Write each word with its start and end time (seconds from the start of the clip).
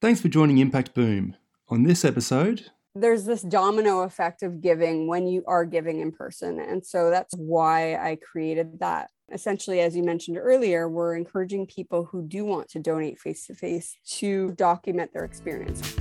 Thanks 0.00 0.20
for 0.20 0.28
joining 0.28 0.58
Impact 0.58 0.94
Boom. 0.94 1.34
On 1.70 1.82
this 1.82 2.04
episode, 2.04 2.66
there's 2.94 3.24
this 3.24 3.42
domino 3.42 4.02
effect 4.02 4.44
of 4.44 4.60
giving 4.60 5.08
when 5.08 5.26
you 5.26 5.42
are 5.48 5.64
giving 5.64 5.98
in 5.98 6.12
person. 6.12 6.60
And 6.60 6.86
so 6.86 7.10
that's 7.10 7.34
why 7.34 7.96
I 7.96 8.16
created 8.22 8.78
that. 8.78 9.10
Essentially, 9.32 9.80
as 9.80 9.96
you 9.96 10.04
mentioned 10.04 10.38
earlier, 10.38 10.88
we're 10.88 11.16
encouraging 11.16 11.66
people 11.66 12.04
who 12.04 12.22
do 12.22 12.44
want 12.44 12.68
to 12.68 12.78
donate 12.78 13.18
face 13.18 13.44
to 13.48 13.56
face 13.56 13.96
to 14.18 14.52
document 14.52 15.12
their 15.12 15.24
experience. 15.24 15.96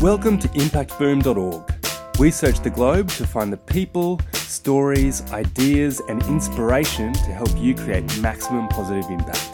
Welcome 0.00 0.38
to 0.38 0.48
impactboom.org. 0.48 2.18
We 2.18 2.30
search 2.30 2.58
the 2.60 2.70
globe 2.70 3.10
to 3.10 3.26
find 3.26 3.52
the 3.52 3.58
people, 3.58 4.18
stories, 4.32 5.30
ideas, 5.30 6.00
and 6.08 6.22
inspiration 6.22 7.12
to 7.12 7.34
help 7.34 7.50
you 7.58 7.74
create 7.74 8.18
maximum 8.22 8.68
positive 8.68 9.10
impact. 9.10 9.53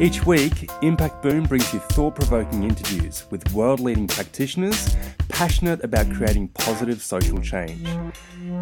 Each 0.00 0.24
week, 0.26 0.68
Impact 0.82 1.22
Boom 1.22 1.44
brings 1.44 1.72
you 1.72 1.78
thought 1.78 2.14
provoking 2.14 2.64
interviews 2.64 3.24
with 3.30 3.52
world 3.52 3.78
leading 3.78 4.08
practitioners 4.08 4.96
passionate 5.28 5.84
about 5.84 6.10
creating 6.12 6.48
positive 6.48 7.02
social 7.02 7.38
change. 7.40 7.86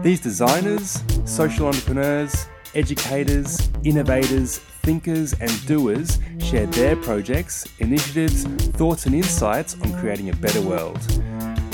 These 0.03 0.21
designers, 0.21 1.03
social 1.25 1.67
entrepreneurs, 1.67 2.47
educators, 2.75 3.71
innovators, 3.85 4.59
thinkers, 4.59 5.35
and 5.41 5.67
doers 5.67 6.19
share 6.41 6.67
their 6.67 6.97
projects, 6.97 7.67
initiatives, 7.79 8.45
thoughts, 8.77 9.07
and 9.07 9.15
insights 9.15 9.75
on 9.83 9.99
creating 10.01 10.31
a 10.31 10.37
better 10.37 10.61
world. 10.61 10.99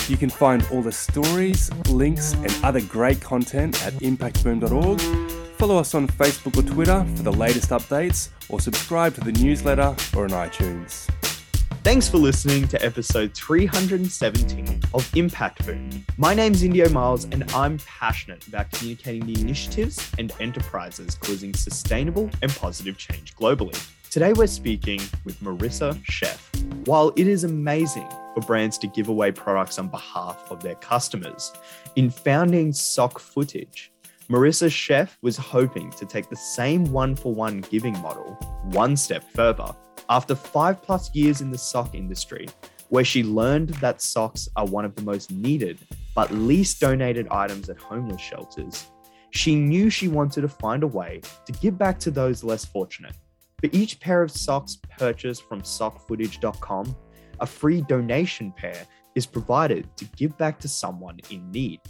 You 0.09 0.17
can 0.17 0.31
find 0.31 0.65
all 0.71 0.83
the 0.83 0.93
stories, 0.93 1.73
links, 1.89 2.35
and 2.35 2.55
other 2.63 2.81
great 2.81 3.21
content 3.21 3.85
at 3.85 3.95
impactboom.org. 3.95 5.46
Follow 5.57 5.79
us 5.79 5.95
on 5.95 6.07
Facebook 6.07 6.59
or 6.59 6.71
Twitter 6.71 7.07
for 7.17 7.23
the 7.23 7.33
latest 7.33 7.71
updates, 7.71 8.29
or 8.51 8.61
subscribe 8.61 9.15
to 9.15 9.23
the 9.23 9.33
newsletter 9.33 9.97
or 10.15 10.25
on 10.25 10.31
iTunes. 10.31 11.09
Thanks 11.83 12.11
for 12.11 12.19
listening 12.19 12.69
to 12.69 12.85
episode 12.85 13.33
317 13.33 14.83
of 14.93 15.17
Impact 15.17 15.65
Boom. 15.65 16.05
My 16.19 16.35
name's 16.35 16.63
Indio 16.63 16.91
Miles, 16.91 17.25
and 17.25 17.51
I'm 17.55 17.79
passionate 17.79 18.47
about 18.49 18.71
communicating 18.71 19.25
the 19.25 19.41
initiatives 19.41 20.13
and 20.19 20.31
enterprises 20.41 21.15
causing 21.23 21.55
sustainable 21.55 22.29
and 22.43 22.55
positive 22.55 22.99
change 22.99 23.35
globally. 23.35 23.81
Today, 24.11 24.35
we're 24.35 24.49
speaking 24.49 25.01
with 25.25 25.41
Marissa 25.41 25.95
Sheff. 26.05 26.51
While 26.87 27.13
it 27.17 27.29
is 27.29 27.45
amazing 27.45 28.09
for 28.35 28.41
brands 28.43 28.77
to 28.79 28.89
give 28.89 29.09
away 29.09 29.33
products 29.33 29.79
on 29.79 29.89
behalf 29.89 30.51
of 30.51 30.63
their 30.63 30.75
customers, 30.77 31.53
in 31.97 32.11
founding 32.11 32.75
Sock 32.75 33.19
Footage, 33.19 33.91
Marissa 34.29 34.69
Sheff 34.69 35.17
was 35.23 35.37
hoping 35.37 35.91
to 35.93 36.05
take 36.05 36.29
the 36.29 36.35
same 36.35 36.85
one 36.87 37.15
for 37.15 37.33
one 37.33 37.61
giving 37.71 37.97
model 38.01 38.35
one 38.73 38.97
step 38.97 39.23
further. 39.23 39.73
After 40.11 40.35
five 40.35 40.83
plus 40.83 41.15
years 41.15 41.41
in 41.41 41.53
the 41.53 41.59
sock 41.59 41.95
industry, 41.95 42.49
where 42.89 43.05
she 43.05 43.23
learned 43.23 43.69
that 43.75 44.03
socks 44.03 44.49
are 44.57 44.67
one 44.67 44.85
of 44.85 44.97
the 44.97 45.03
most 45.03 45.31
needed 45.31 45.79
but 46.17 46.33
least 46.33 46.81
donated 46.81 47.29
items 47.29 47.69
at 47.69 47.79
homeless 47.79 48.21
shelters, 48.21 48.91
she 49.31 49.55
knew 49.55 49.91
she 49.91 50.09
wanted 50.09 50.41
to 50.41 50.49
find 50.49 50.83
a 50.83 50.89
way 50.89 51.21
to 51.45 51.53
give 51.53 51.79
back 51.79 51.97
to 52.01 52.11
those 52.11 52.43
less 52.43 52.65
fortunate. 52.65 53.15
For 53.61 53.71
each 53.71 54.01
pair 54.01 54.23
of 54.23 54.33
socks 54.33 54.77
purchased 54.99 55.49
from 55.49 55.63
sockfootage.com, 55.63 56.97
a 57.39 57.47
free 57.47 57.81
donation 57.83 58.51
pair 58.51 58.87
is 59.15 59.25
provided 59.25 59.89
to 59.99 60.05
give 60.17 60.37
back 60.37 60.59
to 60.61 60.69
someone 60.69 61.21
in 61.31 61.49
need. 61.53 61.81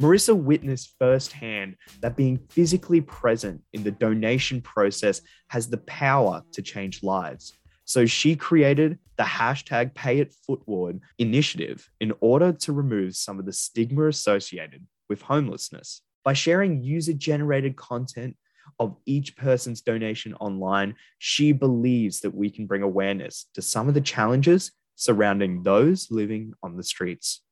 Marissa 0.00 0.36
witnessed 0.36 0.94
firsthand 0.98 1.74
that 2.00 2.16
being 2.16 2.38
physically 2.50 3.00
present 3.00 3.60
in 3.72 3.82
the 3.82 3.90
donation 3.90 4.60
process 4.60 5.20
has 5.48 5.68
the 5.68 5.78
power 5.78 6.42
to 6.52 6.62
change 6.62 7.02
lives. 7.02 7.52
So 7.84 8.06
she 8.06 8.36
created 8.36 8.98
the 9.16 9.24
hashtag 9.24 9.94
Pay 9.94 10.20
It 10.20 10.32
Footward 10.46 11.00
initiative 11.18 11.90
in 12.00 12.12
order 12.20 12.52
to 12.52 12.72
remove 12.72 13.16
some 13.16 13.40
of 13.40 13.46
the 13.46 13.52
stigma 13.52 14.06
associated 14.06 14.86
with 15.08 15.22
homelessness. 15.22 16.02
By 16.22 16.32
sharing 16.32 16.84
user 16.84 17.14
generated 17.14 17.74
content 17.74 18.36
of 18.78 18.94
each 19.04 19.36
person's 19.36 19.80
donation 19.80 20.34
online, 20.34 20.94
she 21.18 21.50
believes 21.50 22.20
that 22.20 22.34
we 22.34 22.50
can 22.50 22.66
bring 22.66 22.82
awareness 22.82 23.46
to 23.54 23.62
some 23.62 23.88
of 23.88 23.94
the 23.94 24.00
challenges 24.00 24.70
surrounding 24.94 25.64
those 25.64 26.08
living 26.10 26.52
on 26.62 26.76
the 26.76 26.84
streets. 26.84 27.42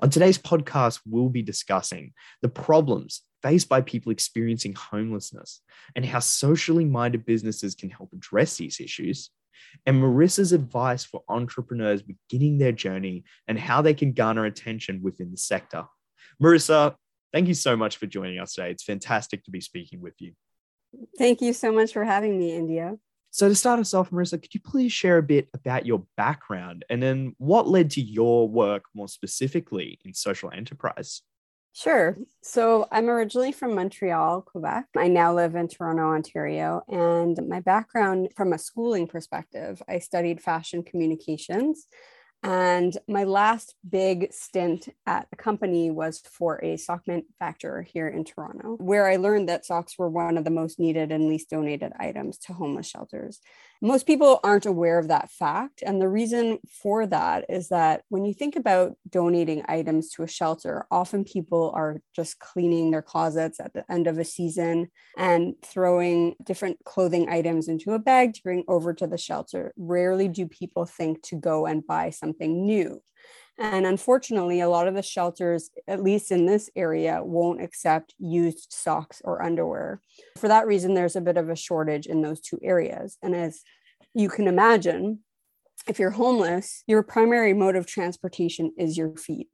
On 0.00 0.10
today's 0.10 0.38
podcast, 0.38 1.00
we'll 1.06 1.28
be 1.28 1.42
discussing 1.42 2.12
the 2.42 2.48
problems 2.48 3.22
faced 3.42 3.68
by 3.68 3.80
people 3.80 4.12
experiencing 4.12 4.74
homelessness 4.74 5.62
and 5.96 6.04
how 6.04 6.18
socially 6.18 6.84
minded 6.84 7.24
businesses 7.24 7.74
can 7.74 7.90
help 7.90 8.10
address 8.12 8.56
these 8.56 8.80
issues, 8.80 9.30
and 9.86 10.02
Marissa's 10.02 10.52
advice 10.52 11.04
for 11.04 11.22
entrepreneurs 11.28 12.02
beginning 12.02 12.58
their 12.58 12.72
journey 12.72 13.24
and 13.46 13.58
how 13.58 13.82
they 13.82 13.94
can 13.94 14.12
garner 14.12 14.44
attention 14.44 15.00
within 15.02 15.30
the 15.30 15.36
sector. 15.36 15.84
Marissa, 16.42 16.94
thank 17.32 17.48
you 17.48 17.54
so 17.54 17.76
much 17.76 17.96
for 17.96 18.06
joining 18.06 18.38
us 18.38 18.54
today. 18.54 18.70
It's 18.70 18.84
fantastic 18.84 19.44
to 19.44 19.50
be 19.50 19.60
speaking 19.60 20.00
with 20.00 20.14
you. 20.18 20.32
Thank 21.18 21.40
you 21.40 21.52
so 21.52 21.72
much 21.72 21.92
for 21.92 22.04
having 22.04 22.38
me, 22.38 22.52
Indio. 22.54 22.98
So, 23.30 23.48
to 23.48 23.54
start 23.54 23.80
us 23.80 23.94
off, 23.94 24.10
Marissa, 24.10 24.42
could 24.42 24.54
you 24.54 24.60
please 24.60 24.92
share 24.92 25.18
a 25.18 25.22
bit 25.22 25.48
about 25.54 25.86
your 25.86 26.04
background 26.16 26.84
and 26.90 27.02
then 27.02 27.34
what 27.38 27.68
led 27.68 27.90
to 27.92 28.00
your 28.00 28.48
work 28.48 28.84
more 28.94 29.08
specifically 29.08 29.98
in 30.04 30.14
social 30.14 30.50
enterprise? 30.50 31.22
Sure. 31.72 32.16
So 32.42 32.88
I'm 32.90 33.08
originally 33.08 33.52
from 33.52 33.76
Montreal, 33.76 34.42
Quebec. 34.42 34.86
I 34.96 35.06
now 35.06 35.32
live 35.32 35.54
in 35.54 35.68
Toronto, 35.68 36.02
Ontario. 36.02 36.82
And 36.88 37.38
my 37.48 37.60
background 37.60 38.30
from 38.36 38.52
a 38.52 38.58
schooling 38.58 39.06
perspective, 39.06 39.80
I 39.88 40.00
studied 40.00 40.42
fashion 40.42 40.82
communications 40.82 41.86
and 42.42 42.96
my 43.06 43.24
last 43.24 43.74
big 43.88 44.32
stint 44.32 44.88
at 45.06 45.28
a 45.32 45.36
company 45.36 45.90
was 45.90 46.20
for 46.20 46.62
a 46.64 46.76
sock 46.76 47.06
manufacturer 47.06 47.82
here 47.82 48.08
in 48.08 48.24
Toronto, 48.24 48.76
where 48.80 49.08
I 49.08 49.16
learned 49.16 49.48
that 49.48 49.66
socks 49.66 49.98
were 49.98 50.08
one 50.08 50.38
of 50.38 50.44
the 50.44 50.50
most 50.50 50.78
needed 50.78 51.12
and 51.12 51.28
least 51.28 51.50
donated 51.50 51.92
items 51.98 52.38
to 52.38 52.52
homeless 52.54 52.86
shelters. 52.86 53.40
Most 53.82 54.06
people 54.06 54.40
aren't 54.44 54.66
aware 54.66 54.98
of 54.98 55.08
that 55.08 55.30
fact. 55.30 55.82
And 55.84 56.00
the 56.02 56.08
reason 56.08 56.58
for 56.68 57.06
that 57.06 57.46
is 57.48 57.68
that 57.68 58.02
when 58.10 58.26
you 58.26 58.34
think 58.34 58.54
about 58.54 58.96
donating 59.08 59.64
items 59.68 60.10
to 60.12 60.22
a 60.22 60.28
shelter, 60.28 60.86
often 60.90 61.24
people 61.24 61.72
are 61.74 62.02
just 62.14 62.38
cleaning 62.40 62.90
their 62.90 63.00
closets 63.00 63.58
at 63.58 63.72
the 63.72 63.90
end 63.90 64.06
of 64.06 64.18
a 64.18 64.24
season 64.24 64.88
and 65.16 65.54
throwing 65.64 66.34
different 66.44 66.78
clothing 66.84 67.30
items 67.30 67.68
into 67.68 67.92
a 67.92 67.98
bag 67.98 68.34
to 68.34 68.42
bring 68.42 68.64
over 68.68 68.92
to 68.92 69.06
the 69.06 69.16
shelter. 69.16 69.72
Rarely 69.78 70.28
do 70.28 70.46
people 70.46 70.84
think 70.84 71.22
to 71.22 71.36
go 71.36 71.64
and 71.64 71.86
buy 71.86 72.10
something 72.10 72.66
new. 72.66 73.02
And 73.60 73.86
unfortunately, 73.86 74.60
a 74.60 74.70
lot 74.70 74.88
of 74.88 74.94
the 74.94 75.02
shelters, 75.02 75.70
at 75.86 76.02
least 76.02 76.32
in 76.32 76.46
this 76.46 76.70
area, 76.74 77.20
won't 77.22 77.62
accept 77.62 78.14
used 78.18 78.72
socks 78.72 79.20
or 79.22 79.42
underwear. 79.42 80.00
For 80.38 80.48
that 80.48 80.66
reason, 80.66 80.94
there's 80.94 81.14
a 81.14 81.20
bit 81.20 81.36
of 81.36 81.50
a 81.50 81.56
shortage 81.56 82.06
in 82.06 82.22
those 82.22 82.40
two 82.40 82.58
areas. 82.62 83.18
And 83.22 83.36
as 83.36 83.60
you 84.14 84.30
can 84.30 84.48
imagine, 84.48 85.20
if 85.86 85.98
you're 85.98 86.10
homeless, 86.10 86.82
your 86.86 87.02
primary 87.02 87.52
mode 87.52 87.76
of 87.76 87.84
transportation 87.84 88.72
is 88.78 88.96
your 88.96 89.14
feet. 89.16 89.48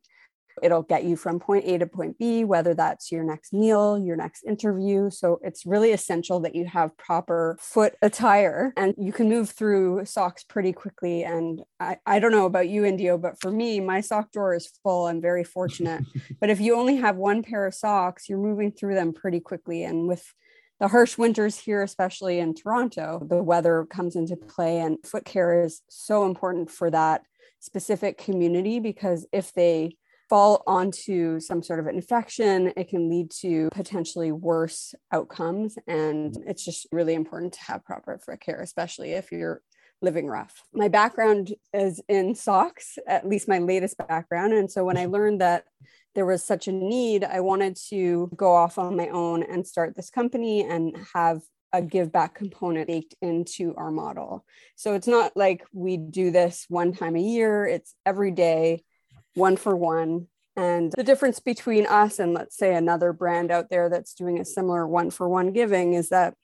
It'll 0.63 0.83
get 0.83 1.05
you 1.05 1.17
from 1.17 1.41
point 1.41 1.65
A 1.67 1.79
to 1.79 1.87
point 1.87 2.19
B, 2.19 2.45
whether 2.45 2.75
that's 2.75 3.13
your 3.13 3.25
next 3.25 3.53
meal, 3.53 3.99
your 3.99 4.17
next 4.17 4.45
interview. 4.45 5.11
So 5.11 5.39
it's 5.43 5.67
really 5.67 5.93
essential 5.93 6.41
that 6.41 6.55
you 6.55 6.67
have 6.67 6.97
proper 6.97 7.57
foot 7.61 7.95
attire 8.03 8.73
and 8.77 8.95
you 8.99 9.13
can 9.13 9.29
move 9.29 9.51
through 9.51 10.05
socks 10.05 10.45
pretty 10.45 10.73
quickly. 10.73 11.25
And 11.25 11.63
I, 11.81 11.99
I 12.07 12.19
don't 12.19 12.33
know 12.33 12.47
about 12.47 12.69
you, 12.69 12.85
Indio, 12.85 13.19
but 13.19 13.41
for 13.41 13.51
me, 13.51 13.81
my 13.81 14.01
sock 14.01 14.33
drawer 14.33 14.55
is 14.55 14.71
full. 14.83 15.07
I'm 15.07 15.21
very 15.21 15.45
fortunate. 15.45 16.05
but 16.41 16.51
if 16.51 16.61
you 16.61 16.77
only 16.77 16.97
have 16.97 17.17
one 17.17 17.43
pair 17.43 17.67
of 17.67 17.75
socks, 17.75 18.29
you're 18.29 18.39
moving 18.39 18.73
through 18.73 18.95
them 18.95 19.13
pretty 19.13 19.41
quickly. 19.41 19.85
And 19.85 20.09
with 20.09 20.33
the 20.79 20.89
harsh 20.89 21.17
winters 21.17 21.59
here, 21.59 21.83
especially 21.83 22.39
in 22.39 22.55
Toronto, 22.55 23.27
the 23.27 23.43
weather 23.43 23.87
comes 23.89 24.15
into 24.15 24.37
play, 24.37 24.79
and 24.81 24.99
foot 25.05 25.25
care 25.25 25.63
is 25.65 25.83
so 25.89 26.27
important 26.27 26.71
for 26.71 26.91
that 26.91 27.23
specific 27.61 28.19
community 28.19 28.79
because 28.79 29.27
if 29.33 29.53
they 29.55 29.97
fall 30.29 30.63
onto 30.67 31.39
some 31.41 31.63
sort 31.63 31.81
of 31.81 31.87
infection, 31.87 32.73
it 32.77 32.89
can 32.89 33.09
lead 33.09 33.31
to 33.31 33.69
potentially 33.73 34.33
worse 34.33 34.95
outcomes. 35.13 35.77
And 35.87 36.37
it's 36.47 36.65
just 36.65 36.87
really 36.91 37.15
important 37.15 37.53
to 37.55 37.61
have 37.65 37.85
proper 37.85 38.19
care, 38.41 38.61
especially 38.61 39.13
if 39.13 39.31
you're 39.31 39.63
living 40.03 40.27
rough. 40.27 40.63
My 40.75 40.89
background 40.89 41.55
is 41.73 42.03
in 42.09 42.35
socks, 42.35 42.99
at 43.07 43.27
least 43.27 43.49
my 43.49 43.59
latest 43.59 43.97
background. 43.97 44.53
And 44.53 44.71
so 44.71 44.85
when 44.85 44.99
I 44.99 45.07
learned 45.07 45.41
that 45.41 45.65
there 46.15 46.27
was 46.27 46.45
such 46.45 46.69
a 46.69 46.73
need, 46.73 47.25
I 47.25 47.41
wanted 47.41 47.77
to 47.89 48.31
go 48.37 48.55
off 48.55 48.79
on 48.79 48.97
my 48.97 49.09
own 49.09 49.43
and 49.43 49.67
start 49.67 49.97
this 49.97 50.11
company 50.11 50.63
and 50.65 50.97
have 51.15 51.43
a 51.73 51.83
give 51.83 52.13
back 52.13 52.35
component 52.35 52.89
baked 52.89 53.15
into 53.21 53.75
our 53.77 53.91
model. 53.91 54.45
So 54.77 54.95
it's 54.95 55.07
not 55.07 55.37
like 55.37 55.65
we 55.73 55.97
do 55.97 56.31
this 56.31 56.67
one 56.69 56.93
time 56.93 57.17
a 57.17 57.21
year, 57.21 57.67
it's 57.67 57.95
every 58.05 58.31
day 58.31 58.83
one 59.37 59.57
for 59.57 59.77
one. 59.77 60.27
And 60.57 60.93
the 60.97 61.05
difference 61.05 61.39
between 61.39 61.87
us 61.87 62.19
and 62.19 62.33
let's 62.33 62.57
say 62.57 62.75
another 62.75 63.13
brand 63.13 63.51
out 63.51 63.69
there 63.69 63.89
that's 63.89 64.15
doing 64.15 64.41
a 64.41 64.45
similar 64.45 64.87
one 64.87 65.11
for 65.11 65.29
one 65.29 65.53
giving 65.53 65.93
is 65.93 66.09
that 66.09 66.35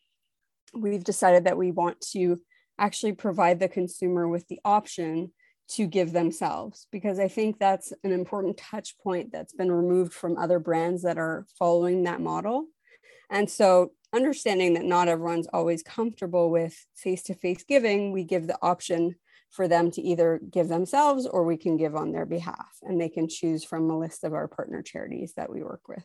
we've 0.75 1.03
decided 1.03 1.45
that 1.45 1.57
we 1.57 1.71
want 1.71 2.01
to 2.13 2.41
actually 2.79 3.13
provide 3.13 3.59
the 3.59 3.69
consumer 3.69 4.29
with 4.29 4.47
the 4.49 4.61
option 4.65 5.33
to 5.69 5.87
give 5.87 6.13
themselves 6.13 6.87
because 6.93 7.19
I 7.19 7.29
think 7.29 7.59
that's 7.59 7.93
an 8.05 8.13
important 8.13 8.59
touch 8.59 8.99
point 8.99 9.33
that's 9.33 9.55
been 9.55 9.73
removed 9.73 10.13
from 10.13 10.37
other 10.37 10.59
brands 10.59 11.03
that 11.03 11.17
are 11.17 11.47
following 11.59 12.03
that 12.03 12.21
model. 12.21 12.67
And 13.31 13.49
so, 13.49 13.93
understanding 14.13 14.75
that 14.75 14.85
not 14.85 15.09
everyone's 15.09 15.47
always 15.55 15.83
comfortable 15.83 16.51
with 16.51 16.77
face 16.95 17.23
to 17.23 17.35
face 17.35 17.65
giving, 17.67 18.13
we 18.13 18.25
give 18.25 18.47
the 18.47 18.59
option 18.61 19.15
for 19.53 19.69
them 19.69 19.91
to 19.93 20.03
either 20.03 20.41
give 20.51 20.69
themselves 20.69 21.27
or 21.27 21.45
we 21.45 21.57
can 21.57 21.77
give 21.77 21.95
on 21.95 22.11
their 22.11 22.27
behalf. 22.27 22.79
And 22.83 23.01
they 23.01 23.09
can 23.09 23.29
choose 23.29 23.63
from 23.63 23.89
a 23.89 23.99
list 23.99 24.25
of 24.25 24.35
our 24.35 24.49
partner 24.49 24.83
charities 24.83 25.35
that 25.37 25.51
we 25.51 25.63
work 25.63 25.83
with 25.89 26.05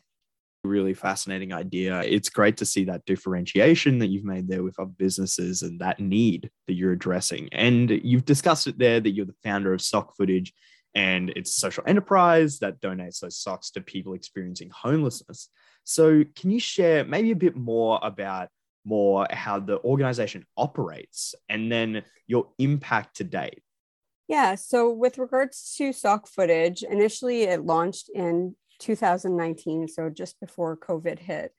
really 0.64 0.92
fascinating 0.92 1.52
idea. 1.52 2.00
It's 2.02 2.28
great 2.28 2.56
to 2.58 2.66
see 2.66 2.84
that 2.84 3.04
differentiation 3.06 3.98
that 4.00 4.08
you've 4.08 4.24
made 4.24 4.48
there 4.48 4.62
with 4.62 4.78
other 4.78 4.92
businesses 4.98 5.62
and 5.62 5.80
that 5.80 5.98
need 5.98 6.50
that 6.66 6.74
you're 6.74 6.92
addressing. 6.92 7.48
And 7.52 7.90
you've 7.90 8.24
discussed 8.24 8.66
it 8.66 8.78
there 8.78 9.00
that 9.00 9.10
you're 9.10 9.24
the 9.24 9.34
founder 9.42 9.72
of 9.72 9.80
Sock 9.80 10.14
Footage 10.16 10.52
and 10.94 11.30
it's 11.36 11.50
a 11.56 11.60
social 11.60 11.84
enterprise 11.86 12.58
that 12.58 12.80
donates 12.80 13.20
those 13.20 13.38
socks 13.38 13.70
to 13.72 13.80
people 13.80 14.14
experiencing 14.14 14.70
homelessness. 14.70 15.48
So, 15.84 16.24
can 16.36 16.50
you 16.50 16.60
share 16.60 17.04
maybe 17.04 17.30
a 17.30 17.36
bit 17.36 17.56
more 17.56 18.00
about 18.02 18.48
more 18.88 19.26
how 19.30 19.60
the 19.60 19.80
organization 19.82 20.46
operates 20.56 21.34
and 21.48 21.70
then 21.70 22.02
your 22.26 22.48
impact 22.58 23.16
to 23.16 23.24
date? 23.24 23.62
Yeah, 24.28 24.56
so 24.56 24.92
with 24.92 25.18
regards 25.18 25.74
to 25.76 25.92
Sock 25.92 26.26
Footage, 26.26 26.82
initially 26.82 27.42
it 27.42 27.64
launched 27.64 28.10
in 28.14 28.56
2019, 28.80 29.88
so 29.88 30.10
just 30.10 30.38
before 30.40 30.76
COVID 30.76 31.18
hit. 31.18 31.52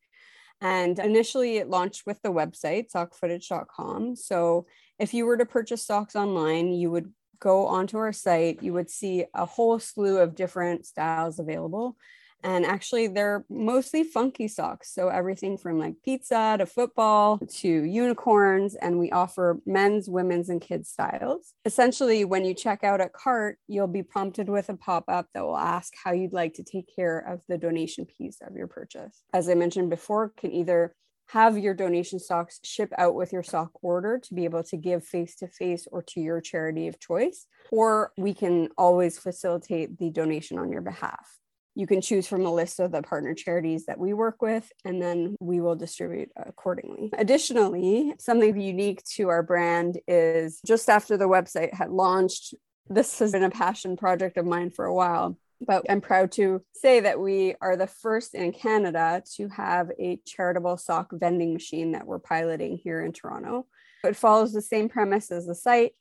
And 0.61 0.99
initially, 0.99 1.57
it 1.57 1.69
launched 1.69 2.05
with 2.05 2.21
the 2.21 2.29
website, 2.29 2.91
sockfootage.com. 2.91 4.17
So 4.17 4.65
if 4.99 5.13
you 5.13 5.25
were 5.25 5.37
to 5.37 5.45
purchase 5.45 5.85
socks 5.85 6.15
online, 6.15 6.73
you 6.73 6.91
would 6.91 7.13
go 7.39 7.67
onto 7.67 7.97
our 7.97 8.11
site, 8.11 8.61
you 8.61 8.73
would 8.73 8.89
see 8.89 9.25
a 9.33 9.45
whole 9.45 9.79
slew 9.79 10.17
of 10.17 10.35
different 10.35 10.85
styles 10.85 11.39
available. 11.39 11.95
And 12.43 12.65
actually, 12.65 13.07
they're 13.07 13.45
mostly 13.49 14.03
funky 14.03 14.47
socks. 14.47 14.93
So 14.93 15.09
everything 15.09 15.57
from 15.57 15.79
like 15.79 15.95
pizza 16.03 16.55
to 16.57 16.65
football 16.65 17.39
to 17.57 17.67
unicorns. 17.67 18.75
And 18.75 18.99
we 18.99 19.11
offer 19.11 19.59
men's, 19.65 20.09
women's, 20.09 20.49
and 20.49 20.61
kids 20.61 20.89
styles. 20.89 21.53
Essentially, 21.65 22.25
when 22.25 22.45
you 22.45 22.53
check 22.53 22.83
out 22.83 23.01
at 23.01 23.13
cart, 23.13 23.57
you'll 23.67 23.87
be 23.87 24.03
prompted 24.03 24.49
with 24.49 24.69
a 24.69 24.77
pop 24.77 25.05
up 25.07 25.27
that 25.33 25.43
will 25.43 25.57
ask 25.57 25.93
how 26.03 26.11
you'd 26.11 26.33
like 26.33 26.53
to 26.55 26.63
take 26.63 26.93
care 26.95 27.19
of 27.19 27.41
the 27.47 27.57
donation 27.57 28.05
piece 28.05 28.37
of 28.45 28.55
your 28.55 28.67
purchase. 28.67 29.23
As 29.33 29.49
I 29.49 29.55
mentioned 29.55 29.89
before, 29.89 30.29
can 30.37 30.51
either 30.51 30.93
have 31.27 31.59
your 31.59 31.75
donation 31.75 32.19
socks 32.19 32.59
ship 32.63 32.91
out 32.97 33.13
with 33.13 33.31
your 33.31 33.43
sock 33.43 33.71
order 33.83 34.17
to 34.17 34.33
be 34.33 34.45
able 34.45 34.63
to 34.63 34.75
give 34.75 35.05
face 35.05 35.35
to 35.35 35.47
face 35.47 35.87
or 35.91 36.01
to 36.01 36.19
your 36.19 36.41
charity 36.41 36.87
of 36.87 36.99
choice, 36.99 37.45
or 37.71 38.11
we 38.17 38.33
can 38.33 38.67
always 38.77 39.19
facilitate 39.19 39.99
the 39.99 40.09
donation 40.09 40.57
on 40.57 40.71
your 40.71 40.81
behalf 40.81 41.38
you 41.79 41.87
can 41.87 42.01
choose 42.01 42.27
from 42.27 42.45
a 42.45 42.53
list 42.53 42.81
of 42.81 42.91
the 42.91 43.01
partner 43.01 43.33
charities 43.33 43.85
that 43.85 43.97
we 43.97 44.11
work 44.11 44.41
with, 44.41 44.69
and 44.83 45.01
then 45.01 45.37
we 45.39 45.61
will 45.61 45.77
distribute 45.77 46.29
accordingly. 46.35 47.09
Additionally, 47.17 48.13
something 48.19 48.59
unique 48.59 49.01
to 49.15 49.29
our 49.29 49.41
brand 49.41 49.97
is 50.05 50.59
just 50.65 50.89
after 50.89 51.15
the 51.15 51.29
website 51.29 51.73
had 51.73 51.89
launched, 51.89 52.53
this 52.89 53.19
has 53.19 53.31
been 53.31 53.43
a 53.43 53.49
passion 53.49 53.95
project 53.95 54.35
of 54.35 54.45
mine 54.45 54.71
for 54.71 54.83
a 54.83 54.93
while. 54.93 55.37
But 55.65 55.85
I'm 55.89 56.01
proud 56.01 56.33
to 56.33 56.61
say 56.73 56.99
that 56.99 57.19
we 57.19 57.55
are 57.61 57.77
the 57.77 57.87
first 57.87 58.35
in 58.35 58.51
Canada 58.51 59.23
to 59.35 59.47
have 59.47 59.89
a 59.97 60.19
charitable 60.25 60.75
sock 60.75 61.11
vending 61.13 61.53
machine 61.53 61.93
that 61.93 62.05
we're 62.05 62.19
piloting 62.19 62.77
here 62.77 63.01
in 63.01 63.13
Toronto. 63.13 63.67
It 64.03 64.17
follows 64.17 64.51
the 64.51 64.61
same 64.61 64.89
premise 64.89 65.31
as 65.31 65.45
the 65.45 65.55
site 65.55 65.93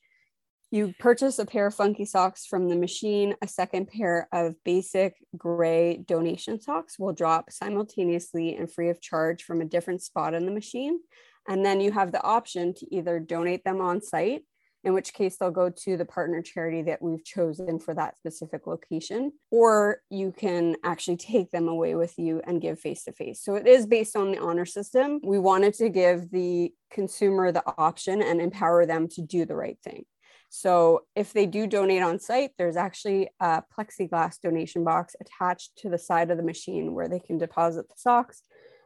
you 0.70 0.94
purchase 0.99 1.38
a 1.38 1.47
pair 1.47 1.67
of 1.67 1.75
funky 1.75 2.05
socks 2.05 2.47
from 2.47 2.69
the 2.69 2.76
machine. 2.76 3.35
A 3.43 3.49
second 3.49 3.88
pair 3.88 4.29
of 4.32 4.55
basic 4.65 5.17
gray 5.37 5.99
donation 6.06 6.61
socks 6.61 6.99
will 6.99 7.12
drop 7.12 7.50
simultaneously 7.50 8.55
and 8.55 8.70
free 8.70 8.91
of 8.91 9.00
charge 9.00 9.44
from 9.44 9.61
a 9.61 9.67
different 9.67 10.03
spot 10.03 10.35
in 10.35 10.44
the 10.44 10.53
machine. 10.53 11.00
And 11.49 11.65
then 11.65 11.81
you 11.81 11.93
have 11.93 12.12
the 12.12 12.23
option 12.23 12.75
to 12.75 12.94
either 12.94 13.19
donate 13.19 13.65
them 13.65 13.81
on 13.81 14.03
site, 14.03 14.43
in 14.85 14.93
which 14.93 15.15
case 15.15 15.38
they'll 15.38 15.50
go 15.50 15.70
to 15.70 15.97
the 15.97 16.05
partner 16.05 16.43
charity 16.43 16.82
that 16.82 17.00
we've 17.00 17.25
chosen 17.25 17.79
for 17.79 17.94
that 17.94 18.19
specific 18.19 18.67
location, 18.67 19.32
or 19.50 20.03
you 20.11 20.31
can 20.31 20.76
actually 20.85 21.17
take 21.17 21.50
them 21.50 21.67
away 21.67 21.94
with 21.94 22.14
you 22.19 22.43
and 22.47 22.61
give 22.61 22.79
face 22.79 23.05
to 23.05 23.12
face. 23.12 23.43
So 23.43 23.55
it 23.55 23.67
is 23.67 23.87
based 23.87 24.14
on 24.14 24.31
the 24.31 24.38
honor 24.38 24.67
system. 24.67 25.21
We 25.25 25.38
wanted 25.38 25.73
to 25.75 25.88
give 25.88 26.31
the 26.31 26.73
consumer 26.91 27.50
the 27.50 27.64
option 27.79 28.21
and 28.21 28.41
empower 28.41 28.85
them 28.85 29.09
to 29.12 29.23
do 29.23 29.47
the 29.47 29.56
right 29.56 29.79
thing. 29.82 30.05
So 30.49 31.03
if 31.15 31.33
they 31.33 31.47
do 31.47 31.67
donate 31.67 32.03
on 32.03 32.19
site, 32.19 32.53
there's 32.56 32.77
actually 32.77 33.31
a 33.41 33.62
plexiglass 33.77 34.41
donation 34.41 34.85
box 34.85 35.15
attached 35.21 35.77
to 35.79 35.91
the 35.91 35.99
side 35.99 36.31
of 36.31 36.37
the 36.37 36.43
machine 36.43 36.95
where 36.95 37.09
they 37.09 37.21
can 37.21 37.39
deposit 37.39 37.89
the 37.89 37.95
socks. 37.97 38.43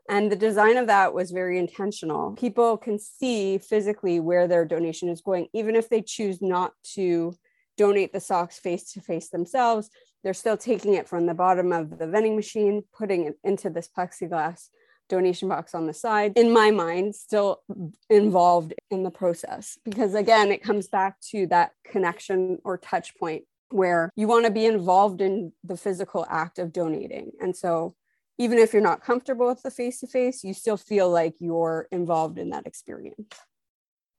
And 0.08 0.30
the 0.30 0.36
design 0.36 0.76
of 0.76 0.88
that 0.88 1.14
was 1.14 1.30
very 1.30 1.58
intentional. 1.58 2.32
People 2.32 2.76
can 2.76 2.98
see 2.98 3.58
physically 3.58 4.18
where 4.18 4.48
their 4.48 4.64
donation 4.64 5.08
is 5.08 5.20
going, 5.20 5.46
even 5.52 5.76
if 5.76 5.88
they 5.88 6.02
choose 6.02 6.42
not 6.42 6.72
to 6.94 7.34
donate 7.78 8.12
the 8.12 8.20
socks 8.20 8.58
face 8.58 8.92
to 8.92 9.00
face 9.00 9.28
themselves. 9.28 9.88
They're 10.22 10.34
still 10.34 10.56
taking 10.56 10.94
it 10.94 11.08
from 11.08 11.26
the 11.26 11.34
bottom 11.34 11.72
of 11.72 11.98
the 11.98 12.06
vending 12.06 12.36
machine, 12.36 12.82
putting 12.96 13.26
it 13.26 13.38
into 13.44 13.70
this 13.70 13.88
plexiglass 13.88 14.68
donation 15.08 15.48
box 15.48 15.74
on 15.74 15.86
the 15.86 15.94
side, 15.94 16.32
in 16.36 16.52
my 16.52 16.70
mind, 16.70 17.14
still 17.14 17.60
involved 18.08 18.74
in 18.90 19.02
the 19.02 19.10
process. 19.10 19.78
Because 19.84 20.14
again, 20.14 20.50
it 20.50 20.62
comes 20.62 20.88
back 20.88 21.20
to 21.30 21.46
that 21.48 21.72
connection 21.84 22.58
or 22.64 22.78
touch 22.78 23.16
point 23.16 23.44
where 23.70 24.10
you 24.16 24.26
want 24.26 24.44
to 24.44 24.50
be 24.50 24.66
involved 24.66 25.20
in 25.20 25.52
the 25.64 25.76
physical 25.76 26.26
act 26.28 26.58
of 26.58 26.72
donating. 26.72 27.32
And 27.40 27.56
so, 27.56 27.94
even 28.38 28.58
if 28.58 28.72
you're 28.72 28.82
not 28.82 29.04
comfortable 29.04 29.46
with 29.46 29.62
the 29.62 29.70
face 29.70 30.00
to 30.00 30.06
face, 30.06 30.42
you 30.42 30.54
still 30.54 30.78
feel 30.78 31.08
like 31.10 31.34
you're 31.38 31.86
involved 31.92 32.38
in 32.38 32.50
that 32.50 32.66
experience 32.66 33.28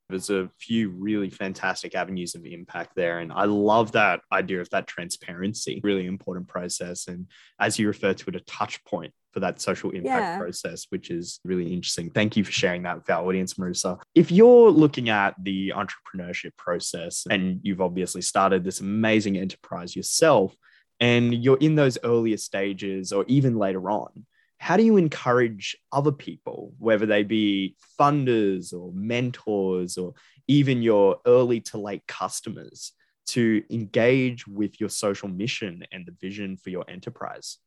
there's 0.10 0.30
a 0.30 0.50
few 0.60 0.90
really 0.90 1.30
fantastic 1.30 1.96
avenues 1.96 2.36
of 2.36 2.46
impact 2.46 2.92
there. 2.96 3.20
And 3.20 3.32
I 3.32 3.46
love 3.46 3.94
that 3.94 4.22
idea 4.32 4.62
of 4.62 4.70
that 4.70 4.88
transparency, 4.88 5.82
really 5.84 6.06
important 6.06 6.48
process. 6.48 7.08
And 7.08 7.28
as 7.60 7.80
you 7.80 7.88
refer 7.88 8.14
to 8.14 8.30
it, 8.30 8.36
a 8.36 8.42
touch 8.42 8.84
point 8.86 9.14
for 9.34 9.40
that 9.40 9.60
social 9.60 9.90
impact 9.90 10.22
yeah. 10.22 10.38
process, 10.38 10.86
which 10.90 11.10
is 11.10 11.40
really 11.44 11.74
interesting. 11.74 12.10
Thank 12.12 12.38
you 12.38 12.44
for 12.44 12.52
sharing 12.52 12.84
that 12.84 12.98
with 12.98 13.10
our 13.10 13.26
audience, 13.26 13.56
Marissa. 13.56 14.00
If 14.14 14.32
you're 14.32 14.70
looking 14.70 15.10
at 15.10 15.36
the 15.42 15.74
entrepreneurship 15.76 16.56
process 16.56 17.26
and 17.30 17.60
you've 17.64 17.82
obviously 17.82 18.22
started 18.22 18.64
this 18.64 18.80
amazing 18.80 19.38
enterprise 19.38 19.96
yourself, 19.96 20.56
and 21.00 21.34
you're 21.34 21.58
in 21.58 21.76
those 21.76 21.98
earlier 22.04 22.38
stages 22.38 23.12
or 23.12 23.26
even 23.28 23.58
later 23.58 23.90
on, 23.90 24.26
how 24.60 24.78
do 24.78 24.84
you 24.84 24.96
encourage 24.96 25.76
other 25.92 26.12
people, 26.12 26.74
whether 26.80 27.06
they 27.06 27.24
be 27.24 27.76
funders 28.00 28.74
or 28.74 28.94
mentors 28.94 29.98
or 29.98 30.14
even 30.48 30.82
your 30.82 31.18
early 31.26 31.60
to 31.60 31.78
late 31.78 32.08
customers, 32.08 32.94
to 33.26 33.64
engage 33.70 34.48
with 34.48 34.80
your 34.80 34.90
social 34.90 35.28
mission 35.28 35.84
and 35.92 36.06
the 36.06 36.16
vision 36.22 36.56
for 36.56 36.70
your 36.70 36.86
enterprise? 36.88 37.58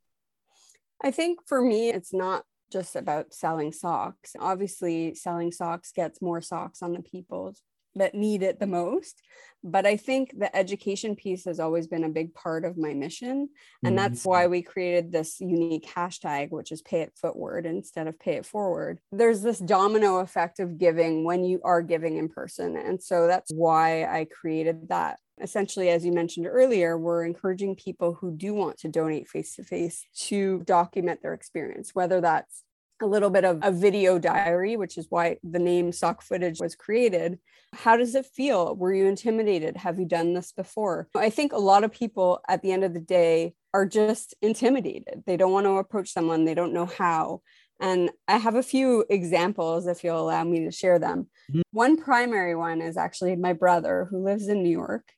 I 1.02 1.10
think 1.10 1.40
for 1.46 1.60
me, 1.60 1.90
it's 1.90 2.12
not 2.12 2.44
just 2.72 2.96
about 2.96 3.32
selling 3.32 3.72
socks. 3.72 4.34
Obviously, 4.38 5.14
selling 5.14 5.52
socks 5.52 5.92
gets 5.92 6.20
more 6.20 6.40
socks 6.40 6.82
on 6.82 6.92
the 6.92 7.02
people's 7.02 7.62
that 7.96 8.14
need 8.14 8.42
it 8.42 8.60
the 8.60 8.66
most. 8.66 9.22
But 9.64 9.84
I 9.84 9.96
think 9.96 10.38
the 10.38 10.54
education 10.54 11.16
piece 11.16 11.44
has 11.46 11.58
always 11.58 11.88
been 11.88 12.04
a 12.04 12.08
big 12.08 12.34
part 12.34 12.64
of 12.64 12.78
my 12.78 12.94
mission. 12.94 13.48
And 13.82 13.96
mm-hmm. 13.96 13.96
that's 13.96 14.24
why 14.24 14.46
we 14.46 14.62
created 14.62 15.10
this 15.10 15.40
unique 15.40 15.86
hashtag, 15.86 16.50
which 16.50 16.70
is 16.70 16.82
pay 16.82 17.00
it 17.00 17.14
footward 17.20 17.66
instead 17.66 18.06
of 18.06 18.18
pay 18.20 18.34
it 18.34 18.46
forward. 18.46 19.00
There's 19.10 19.42
this 19.42 19.58
domino 19.58 20.18
effect 20.18 20.60
of 20.60 20.78
giving 20.78 21.24
when 21.24 21.42
you 21.42 21.60
are 21.64 21.82
giving 21.82 22.16
in 22.16 22.28
person. 22.28 22.76
And 22.76 23.02
so 23.02 23.26
that's 23.26 23.52
why 23.52 24.04
I 24.04 24.26
created 24.26 24.88
that. 24.88 25.18
Essentially, 25.40 25.90
as 25.90 26.04
you 26.04 26.12
mentioned 26.12 26.46
earlier, 26.46 26.96
we're 26.96 27.24
encouraging 27.24 27.76
people 27.76 28.14
who 28.14 28.32
do 28.32 28.54
want 28.54 28.78
to 28.78 28.88
donate 28.88 29.28
face 29.28 29.54
to 29.56 29.64
face 29.64 30.06
to 30.28 30.62
document 30.64 31.22
their 31.22 31.34
experience, 31.34 31.94
whether 31.94 32.20
that's 32.20 32.62
a 33.02 33.06
little 33.06 33.28
bit 33.30 33.44
of 33.44 33.58
a 33.62 33.70
video 33.70 34.18
diary, 34.18 34.76
which 34.76 34.96
is 34.96 35.06
why 35.10 35.36
the 35.42 35.58
name 35.58 35.92
Sock 35.92 36.22
Footage 36.22 36.60
was 36.60 36.74
created. 36.74 37.38
How 37.74 37.96
does 37.96 38.14
it 38.14 38.26
feel? 38.26 38.74
Were 38.74 38.94
you 38.94 39.06
intimidated? 39.06 39.76
Have 39.76 39.98
you 39.98 40.06
done 40.06 40.32
this 40.32 40.52
before? 40.52 41.08
I 41.14 41.30
think 41.30 41.52
a 41.52 41.58
lot 41.58 41.84
of 41.84 41.92
people 41.92 42.40
at 42.48 42.62
the 42.62 42.72
end 42.72 42.84
of 42.84 42.94
the 42.94 43.00
day 43.00 43.54
are 43.74 43.84
just 43.84 44.34
intimidated. 44.40 45.24
They 45.26 45.36
don't 45.36 45.52
want 45.52 45.66
to 45.66 45.72
approach 45.72 46.10
someone, 46.10 46.44
they 46.44 46.54
don't 46.54 46.72
know 46.72 46.86
how. 46.86 47.42
And 47.78 48.10
I 48.26 48.38
have 48.38 48.54
a 48.54 48.62
few 48.62 49.04
examples 49.10 49.86
if 49.86 50.02
you'll 50.02 50.20
allow 50.20 50.44
me 50.44 50.64
to 50.64 50.70
share 50.70 50.98
them. 50.98 51.28
Mm-hmm. 51.50 51.60
One 51.72 51.98
primary 51.98 52.54
one 52.54 52.80
is 52.80 52.96
actually 52.96 53.36
my 53.36 53.52
brother 53.52 54.06
who 54.10 54.24
lives 54.24 54.48
in 54.48 54.62
New 54.62 54.70
York. 54.70 55.12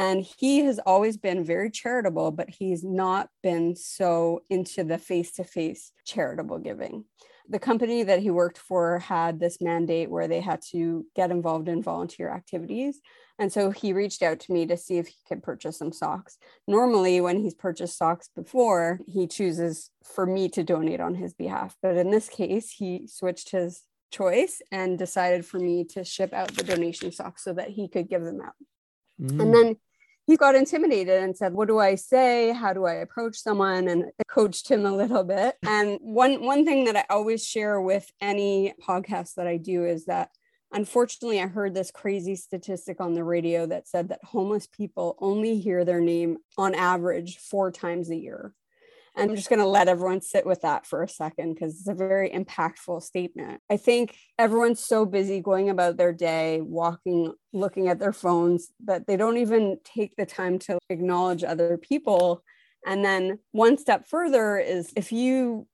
And 0.00 0.26
he 0.38 0.60
has 0.60 0.78
always 0.78 1.18
been 1.18 1.44
very 1.44 1.70
charitable, 1.70 2.30
but 2.30 2.48
he's 2.48 2.82
not 2.82 3.28
been 3.42 3.76
so 3.76 4.40
into 4.48 4.82
the 4.82 4.96
face 4.96 5.32
to 5.32 5.44
face 5.44 5.92
charitable 6.06 6.60
giving. 6.60 7.04
the 7.50 7.58
company 7.58 8.04
that 8.04 8.20
he 8.20 8.30
worked 8.30 8.58
for 8.58 9.00
had 9.00 9.40
this 9.40 9.60
mandate 9.60 10.08
where 10.08 10.28
they 10.28 10.40
had 10.40 10.62
to 10.70 11.04
get 11.16 11.32
involved 11.32 11.68
in 11.68 11.82
volunteer 11.82 12.30
activities. 12.30 13.00
And 13.40 13.52
so 13.52 13.70
he 13.70 13.92
reached 13.92 14.22
out 14.22 14.38
to 14.40 14.52
me 14.52 14.66
to 14.66 14.76
see 14.76 14.98
if 14.98 15.08
he 15.08 15.16
could 15.26 15.42
purchase 15.42 15.78
some 15.78 15.92
socks. 15.92 16.38
Normally, 16.68 17.20
when 17.20 17.40
he's 17.40 17.54
purchased 17.54 17.98
socks 17.98 18.30
before, 18.36 19.00
he 19.08 19.26
chooses 19.26 19.90
for 20.04 20.26
me 20.26 20.48
to 20.50 20.62
donate 20.62 21.00
on 21.00 21.16
his 21.16 21.34
behalf. 21.34 21.74
But 21.82 21.96
in 21.96 22.10
this 22.10 22.28
case, 22.28 22.70
he 22.70 23.08
switched 23.08 23.50
his 23.50 23.82
choice 24.12 24.62
and 24.70 24.96
decided 24.96 25.44
for 25.44 25.58
me 25.58 25.84
to 25.84 26.04
ship 26.04 26.32
out 26.32 26.54
the 26.54 26.62
donation 26.62 27.10
socks 27.10 27.42
so 27.42 27.52
that 27.54 27.70
he 27.70 27.88
could 27.88 28.08
give 28.08 28.22
them 28.22 28.40
out. 28.40 28.54
Mm. 29.20 29.40
And 29.40 29.54
then 29.54 29.76
he 30.30 30.36
got 30.36 30.54
intimidated 30.54 31.24
and 31.24 31.36
said, 31.36 31.54
"What 31.54 31.66
do 31.66 31.80
I 31.80 31.96
say? 31.96 32.52
How 32.52 32.72
do 32.72 32.84
I 32.86 32.94
approach 32.94 33.36
someone?" 33.36 33.88
And 33.88 34.04
I 34.04 34.22
coached 34.28 34.70
him 34.70 34.86
a 34.86 34.96
little 34.96 35.24
bit. 35.24 35.56
And 35.66 35.98
one 36.00 36.44
one 36.44 36.64
thing 36.64 36.84
that 36.84 36.96
I 36.96 37.04
always 37.10 37.44
share 37.44 37.80
with 37.80 38.10
any 38.20 38.74
podcast 38.86 39.34
that 39.34 39.48
I 39.48 39.56
do 39.56 39.84
is 39.84 40.04
that 40.04 40.30
unfortunately 40.72 41.40
I 41.40 41.48
heard 41.48 41.74
this 41.74 41.90
crazy 41.90 42.36
statistic 42.36 43.00
on 43.00 43.14
the 43.14 43.24
radio 43.24 43.66
that 43.66 43.88
said 43.88 44.08
that 44.10 44.22
homeless 44.22 44.68
people 44.68 45.16
only 45.18 45.58
hear 45.58 45.84
their 45.84 46.00
name 46.00 46.38
on 46.56 46.76
average 46.76 47.38
4 47.38 47.72
times 47.72 48.08
a 48.10 48.16
year. 48.16 48.54
I'm 49.16 49.34
just 49.34 49.48
going 49.48 49.58
to 49.58 49.66
let 49.66 49.88
everyone 49.88 50.20
sit 50.20 50.46
with 50.46 50.62
that 50.62 50.86
for 50.86 51.02
a 51.02 51.08
second 51.08 51.54
because 51.54 51.78
it's 51.78 51.88
a 51.88 51.94
very 51.94 52.30
impactful 52.30 53.02
statement. 53.02 53.60
I 53.68 53.76
think 53.76 54.16
everyone's 54.38 54.80
so 54.80 55.04
busy 55.04 55.40
going 55.40 55.68
about 55.68 55.96
their 55.96 56.12
day, 56.12 56.60
walking, 56.60 57.34
looking 57.52 57.88
at 57.88 57.98
their 57.98 58.12
phones, 58.12 58.68
that 58.84 59.06
they 59.06 59.16
don't 59.16 59.36
even 59.36 59.78
take 59.84 60.16
the 60.16 60.26
time 60.26 60.58
to 60.60 60.78
acknowledge 60.88 61.44
other 61.44 61.76
people. 61.76 62.42
And 62.86 63.04
then 63.04 63.40
one 63.52 63.78
step 63.78 64.06
further 64.08 64.58
is 64.58 64.92
if 64.96 65.12
you 65.12 65.66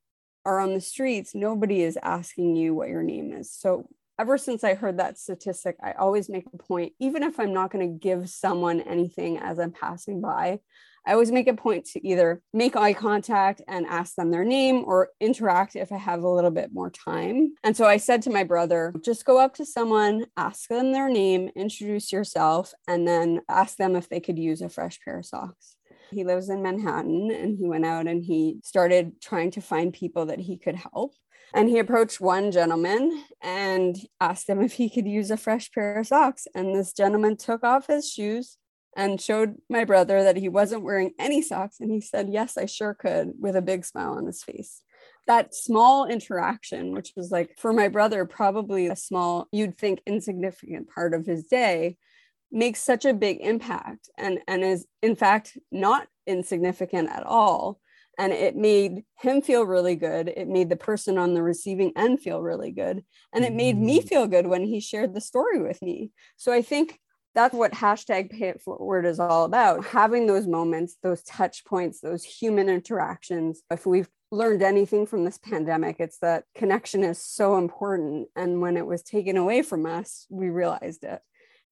are 0.45 0.59
on 0.59 0.73
the 0.73 0.81
streets, 0.81 1.35
nobody 1.35 1.83
is 1.83 1.97
asking 2.01 2.55
you 2.55 2.73
what 2.73 2.89
your 2.89 3.03
name 3.03 3.33
is. 3.33 3.51
So 3.51 3.89
ever 4.19 4.37
since 4.37 4.63
I 4.63 4.73
heard 4.73 4.97
that 4.97 5.19
statistic, 5.19 5.75
I 5.81 5.91
always 5.93 6.29
make 6.29 6.45
a 6.51 6.57
point, 6.57 6.93
even 6.99 7.23
if 7.23 7.39
I'm 7.39 7.53
not 7.53 7.71
going 7.71 7.87
to 7.87 7.99
give 7.99 8.29
someone 8.29 8.81
anything 8.81 9.37
as 9.37 9.59
I'm 9.59 9.71
passing 9.71 10.21
by, 10.21 10.59
I 11.07 11.13
always 11.13 11.31
make 11.31 11.47
a 11.47 11.53
point 11.53 11.85
to 11.93 12.05
either 12.05 12.41
make 12.53 12.75
eye 12.75 12.93
contact 12.93 13.61
and 13.69 13.85
ask 13.85 14.15
them 14.15 14.29
their 14.29 14.43
name 14.43 14.83
or 14.85 15.11
interact 15.21 15.77
if 15.77 15.93
I 15.93 15.97
have 15.97 16.21
a 16.21 16.29
little 16.29 16.51
bit 16.51 16.73
more 16.73 16.89
time. 16.89 17.53
And 17.63 17.77
so 17.77 17.85
I 17.85 17.95
said 17.95 18.21
to 18.23 18.29
my 18.29 18.43
brother, 18.43 18.93
just 19.05 19.23
go 19.23 19.39
up 19.39 19.55
to 19.55 19.65
someone, 19.65 20.25
ask 20.35 20.67
them 20.67 20.91
their 20.91 21.07
name, 21.07 21.49
introduce 21.55 22.11
yourself, 22.11 22.73
and 22.89 23.07
then 23.07 23.39
ask 23.47 23.77
them 23.77 23.95
if 23.95 24.09
they 24.09 24.19
could 24.19 24.37
use 24.37 24.61
a 24.61 24.67
fresh 24.67 24.99
pair 24.99 25.19
of 25.19 25.25
socks. 25.25 25.77
He 26.11 26.25
lives 26.25 26.49
in 26.49 26.61
Manhattan 26.61 27.31
and 27.31 27.57
he 27.57 27.65
went 27.65 27.85
out 27.85 28.07
and 28.07 28.21
he 28.21 28.59
started 28.65 29.21
trying 29.21 29.51
to 29.51 29.61
find 29.61 29.93
people 29.93 30.25
that 30.25 30.39
he 30.39 30.57
could 30.57 30.75
help. 30.75 31.13
And 31.53 31.69
he 31.69 31.79
approached 31.79 32.19
one 32.19 32.51
gentleman 32.51 33.23
and 33.41 33.97
asked 34.19 34.49
him 34.49 34.59
if 34.59 34.73
he 34.73 34.89
could 34.89 35.07
use 35.07 35.31
a 35.31 35.37
fresh 35.37 35.71
pair 35.71 35.99
of 35.99 36.07
socks. 36.07 36.47
And 36.53 36.75
this 36.75 36.91
gentleman 36.91 37.37
took 37.37 37.63
off 37.63 37.87
his 37.87 38.11
shoes, 38.11 38.57
and 38.97 39.21
showed 39.21 39.55
my 39.69 39.85
brother 39.85 40.23
that 40.23 40.37
he 40.37 40.49
wasn't 40.49 40.83
wearing 40.83 41.11
any 41.19 41.43
socks. 41.43 41.79
And 41.79 41.91
he 41.91 42.01
said, 42.01 42.29
Yes, 42.29 42.57
I 42.57 42.65
sure 42.65 42.95
could, 42.95 43.33
with 43.39 43.55
a 43.55 43.61
big 43.61 43.85
smile 43.85 44.13
on 44.13 44.25
his 44.25 44.43
face. 44.43 44.81
That 45.27 45.53
small 45.53 46.07
interaction, 46.07 46.93
which 46.93 47.13
was 47.15 47.31
like 47.31 47.55
for 47.59 47.71
my 47.71 47.89
brother, 47.89 48.25
probably 48.25 48.87
a 48.87 48.95
small, 48.95 49.47
you'd 49.51 49.77
think 49.77 50.01
insignificant 50.07 50.89
part 50.89 51.13
of 51.13 51.27
his 51.27 51.43
day, 51.43 51.97
makes 52.51 52.81
such 52.81 53.05
a 53.05 53.13
big 53.13 53.37
impact 53.41 54.09
and, 54.17 54.39
and 54.47 54.63
is, 54.63 54.87
in 55.03 55.15
fact, 55.15 55.57
not 55.71 56.07
insignificant 56.25 57.09
at 57.09 57.23
all. 57.23 57.79
And 58.17 58.33
it 58.33 58.55
made 58.55 59.03
him 59.19 59.41
feel 59.43 59.63
really 59.63 59.95
good. 59.95 60.27
It 60.27 60.47
made 60.47 60.69
the 60.69 60.75
person 60.75 61.19
on 61.19 61.35
the 61.35 61.43
receiving 61.43 61.91
end 61.95 62.19
feel 62.19 62.41
really 62.41 62.71
good. 62.71 63.03
And 63.31 63.45
it 63.45 63.53
made 63.53 63.77
me 63.77 63.99
mm. 63.99 64.07
feel 64.07 64.25
good 64.25 64.47
when 64.47 64.63
he 64.63 64.79
shared 64.79 65.13
the 65.13 65.21
story 65.21 65.61
with 65.61 65.83
me. 65.83 66.09
So 66.35 66.51
I 66.51 66.63
think 66.63 66.99
that's 67.35 67.53
what 67.53 67.71
hashtag 67.73 68.29
pay 68.29 68.49
it 68.49 68.61
footward 68.61 69.05
is 69.05 69.19
all 69.19 69.45
about 69.45 69.85
having 69.85 70.27
those 70.27 70.47
moments 70.47 70.97
those 71.03 71.23
touch 71.23 71.65
points 71.65 71.99
those 72.01 72.23
human 72.23 72.69
interactions. 72.69 73.61
If 73.71 73.85
we've 73.85 74.09
learned 74.31 74.61
anything 74.61 75.05
from 75.05 75.23
this 75.23 75.37
pandemic 75.37 75.97
it's 75.99 76.19
that 76.19 76.43
connection 76.55 77.03
is 77.03 77.21
so 77.21 77.57
important. 77.57 78.27
And 78.35 78.61
when 78.61 78.77
it 78.77 78.85
was 78.85 79.03
taken 79.03 79.37
away 79.37 79.61
from 79.61 79.85
us 79.85 80.25
we 80.29 80.49
realized 80.49 81.03
it. 81.03 81.21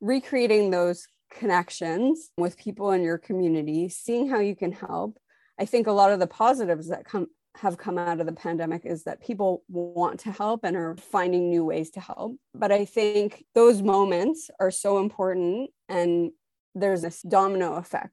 Recreating 0.02 0.72
those 0.72 1.08
connections 1.32 2.30
with 2.38 2.58
people 2.58 2.92
in 2.92 3.02
your 3.02 3.18
community 3.18 3.90
seeing 3.90 4.30
how 4.30 4.40
you 4.40 4.56
can 4.56 4.72
help 4.72 5.18
i 5.60 5.66
think 5.66 5.88
a 5.88 5.92
lot 5.92 6.12
of 6.12 6.20
the 6.20 6.28
positives 6.28 6.90
that 6.90 7.06
come 7.06 7.28
have 7.62 7.78
come 7.78 7.98
out 7.98 8.20
of 8.20 8.26
the 8.26 8.34
pandemic 8.34 8.86
is 8.86 9.04
that 9.04 9.22
people 9.22 9.64
want 9.68 10.20
to 10.22 10.32
help 10.32 10.64
and 10.64 10.76
are 10.76 10.96
finding 10.98 11.50
new 11.50 11.64
ways 11.64 11.90
to 11.92 12.00
help. 12.00 12.36
But 12.54 12.72
I 12.72 12.86
think 12.86 13.46
those 13.54 13.82
moments 13.82 14.50
are 14.60 14.72
so 14.72 15.00
important 15.00 15.70
and 15.88 16.32
there's 16.74 17.02
this 17.02 17.22
domino 17.22 17.76
effect. 17.76 18.12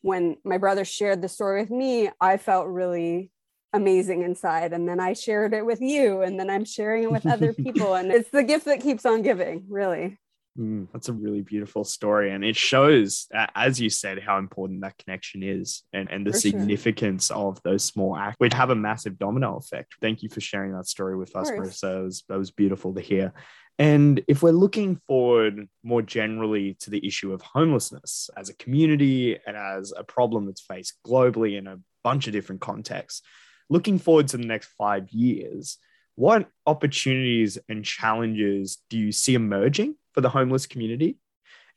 When 0.00 0.36
my 0.44 0.58
brother 0.58 0.84
shared 0.84 1.22
the 1.22 1.28
story 1.28 1.62
with 1.62 1.70
me, 1.70 2.10
I 2.20 2.36
felt 2.36 2.68
really 2.68 3.32
amazing 3.72 4.22
inside. 4.22 4.72
And 4.72 4.88
then 4.88 5.00
I 5.00 5.12
shared 5.12 5.52
it 5.52 5.66
with 5.66 5.80
you, 5.80 6.22
and 6.22 6.38
then 6.38 6.48
I'm 6.48 6.64
sharing 6.64 7.04
it 7.04 7.10
with 7.10 7.26
other 7.26 7.52
people. 7.64 7.94
And 7.94 8.12
it's 8.12 8.30
the 8.30 8.44
gift 8.44 8.64
that 8.66 8.80
keeps 8.80 9.04
on 9.04 9.22
giving, 9.22 9.64
really. 9.68 10.18
Mm, 10.58 10.88
that's 10.92 11.08
a 11.08 11.12
really 11.12 11.42
beautiful 11.42 11.84
story. 11.84 12.32
And 12.32 12.44
it 12.44 12.56
shows, 12.56 13.28
as 13.54 13.80
you 13.80 13.90
said, 13.90 14.18
how 14.18 14.38
important 14.38 14.80
that 14.80 14.98
connection 14.98 15.42
is 15.42 15.84
and, 15.92 16.10
and 16.10 16.26
the 16.26 16.32
for 16.32 16.38
significance 16.38 17.28
sure. 17.28 17.36
of 17.36 17.62
those 17.62 17.84
small 17.84 18.16
acts, 18.16 18.36
which 18.38 18.54
have 18.54 18.70
a 18.70 18.74
massive 18.74 19.18
domino 19.18 19.56
effect. 19.56 19.94
Thank 20.00 20.22
you 20.22 20.28
for 20.28 20.40
sharing 20.40 20.72
that 20.72 20.88
story 20.88 21.16
with 21.16 21.36
us, 21.36 21.50
Marissa. 21.50 21.80
That 21.80 22.02
was, 22.02 22.24
that 22.28 22.38
was 22.38 22.50
beautiful 22.50 22.92
to 22.94 23.00
hear. 23.00 23.32
And 23.78 24.20
if 24.26 24.42
we're 24.42 24.50
looking 24.50 25.00
forward 25.06 25.68
more 25.84 26.02
generally 26.02 26.74
to 26.80 26.90
the 26.90 27.06
issue 27.06 27.32
of 27.32 27.40
homelessness 27.42 28.28
as 28.36 28.48
a 28.48 28.56
community 28.56 29.38
and 29.46 29.56
as 29.56 29.92
a 29.96 30.02
problem 30.02 30.46
that's 30.46 30.60
faced 30.60 30.94
globally 31.06 31.56
in 31.56 31.68
a 31.68 31.78
bunch 32.02 32.26
of 32.26 32.32
different 32.32 32.60
contexts, 32.60 33.22
looking 33.70 34.00
forward 34.00 34.26
to 34.28 34.36
the 34.36 34.46
next 34.46 34.70
five 34.76 35.08
years, 35.10 35.78
what 36.16 36.48
opportunities 36.66 37.58
and 37.68 37.84
challenges 37.84 38.78
do 38.90 38.98
you 38.98 39.12
see 39.12 39.34
emerging 39.34 39.94
for 40.18 40.22
the 40.22 40.28
homeless 40.28 40.66
community 40.66 41.16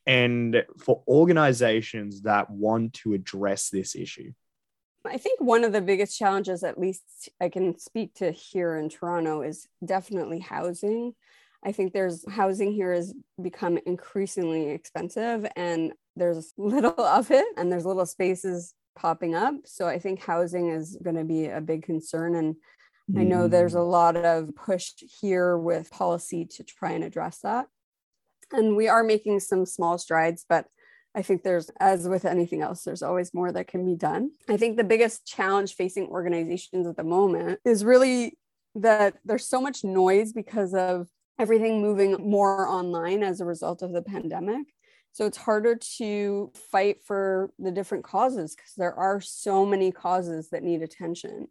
and 0.08 0.66
for 0.80 1.04
organizations 1.08 2.24
that 2.24 2.50
want 2.50 2.92
to 2.92 3.14
address 3.14 3.70
this 3.70 3.96
issue? 3.96 4.32
I 5.06 5.18
think 5.18 5.40
one 5.40 5.64
of 5.64 5.74
the 5.74 5.82
biggest 5.82 6.18
challenges, 6.18 6.64
at 6.64 6.80
least 6.80 7.30
I 7.40 7.50
can 7.50 7.78
speak 7.78 8.16
to 8.16 8.32
here 8.32 8.78
in 8.78 8.90
Toronto, 8.90 9.44
is 9.44 9.68
definitely 9.86 10.40
housing. 10.40 11.14
I 11.64 11.72
think 11.72 11.94
there's 11.94 12.28
housing 12.32 12.72
here 12.72 12.94
has 12.94 13.14
become 13.40 13.78
increasingly 13.86 14.72
expensive 14.72 15.46
and 15.56 15.94
there's 16.16 16.52
little 16.58 17.00
of 17.00 17.30
it 17.30 17.46
and 17.56 17.72
there's 17.72 17.86
little 17.86 18.08
spaces 18.08 18.74
popping 18.96 19.36
up. 19.36 19.54
So 19.66 19.88
I 19.88 20.00
think 20.00 20.20
housing 20.20 20.70
is 20.70 20.98
going 21.04 21.16
to 21.16 21.26
be 21.26 21.46
a 21.46 21.62
big 21.62 21.84
concern. 21.84 22.34
And 22.34 22.56
mm. 23.12 23.22
I 23.22 23.24
know 23.24 23.48
there's 23.48 23.76
a 23.76 23.78
mm. 23.78 23.92
lot 23.92 24.16
of 24.16 24.56
push 24.56 24.94
here 25.22 25.56
with 25.60 25.92
policy 25.92 26.46
to 26.58 26.64
try 26.64 26.94
and 26.94 27.04
address 27.04 27.38
that 27.44 27.68
and 28.54 28.76
we 28.76 28.88
are 28.88 29.04
making 29.04 29.40
some 29.40 29.66
small 29.66 29.98
strides 29.98 30.46
but 30.48 30.66
I 31.14 31.22
think 31.22 31.44
there's, 31.44 31.70
as 31.80 32.08
with 32.08 32.26
anything 32.26 32.62
else, 32.62 32.84
there's 32.84 33.04
always 33.04 33.34
more 33.34 33.52
that 33.52 33.68
can 33.68 33.86
be 33.86 33.96
done. 33.96 34.32
I 34.48 34.58
think 34.58 34.78
the 34.78 34.84
biggest 34.84 35.26
challenge 35.26 35.76
facing 35.76 36.08
organizations 36.08 36.88
at 36.88 36.96
the 36.96 37.04
moment 37.04 37.60
is 37.66 37.84
really 37.84 38.38
that 38.76 39.16
there's 39.26 39.48
so 39.48 39.60
much 39.60 39.84
noise 39.84 40.32
because 40.32 40.74
of 40.74 41.08
everything 41.38 41.82
moving 41.82 42.14
more 42.14 42.68
online 42.68 43.24
as 43.24 43.42
a 43.42 43.46
result 43.46 43.82
of 43.82 43.92
the 43.92 44.02
pandemic. 44.02 44.68
So 45.14 45.26
it's 45.26 45.38
harder 45.38 45.76
to 45.98 46.52
fight 46.72 47.04
for 47.04 47.52
the 47.60 47.72
different 47.72 48.04
causes 48.04 48.56
because 48.56 48.74
there 48.78 48.94
are 48.94 49.20
so 49.20 49.66
many 49.66 49.92
causes 49.92 50.50
that 50.50 50.64
need 50.64 50.82
attention. 50.82 51.48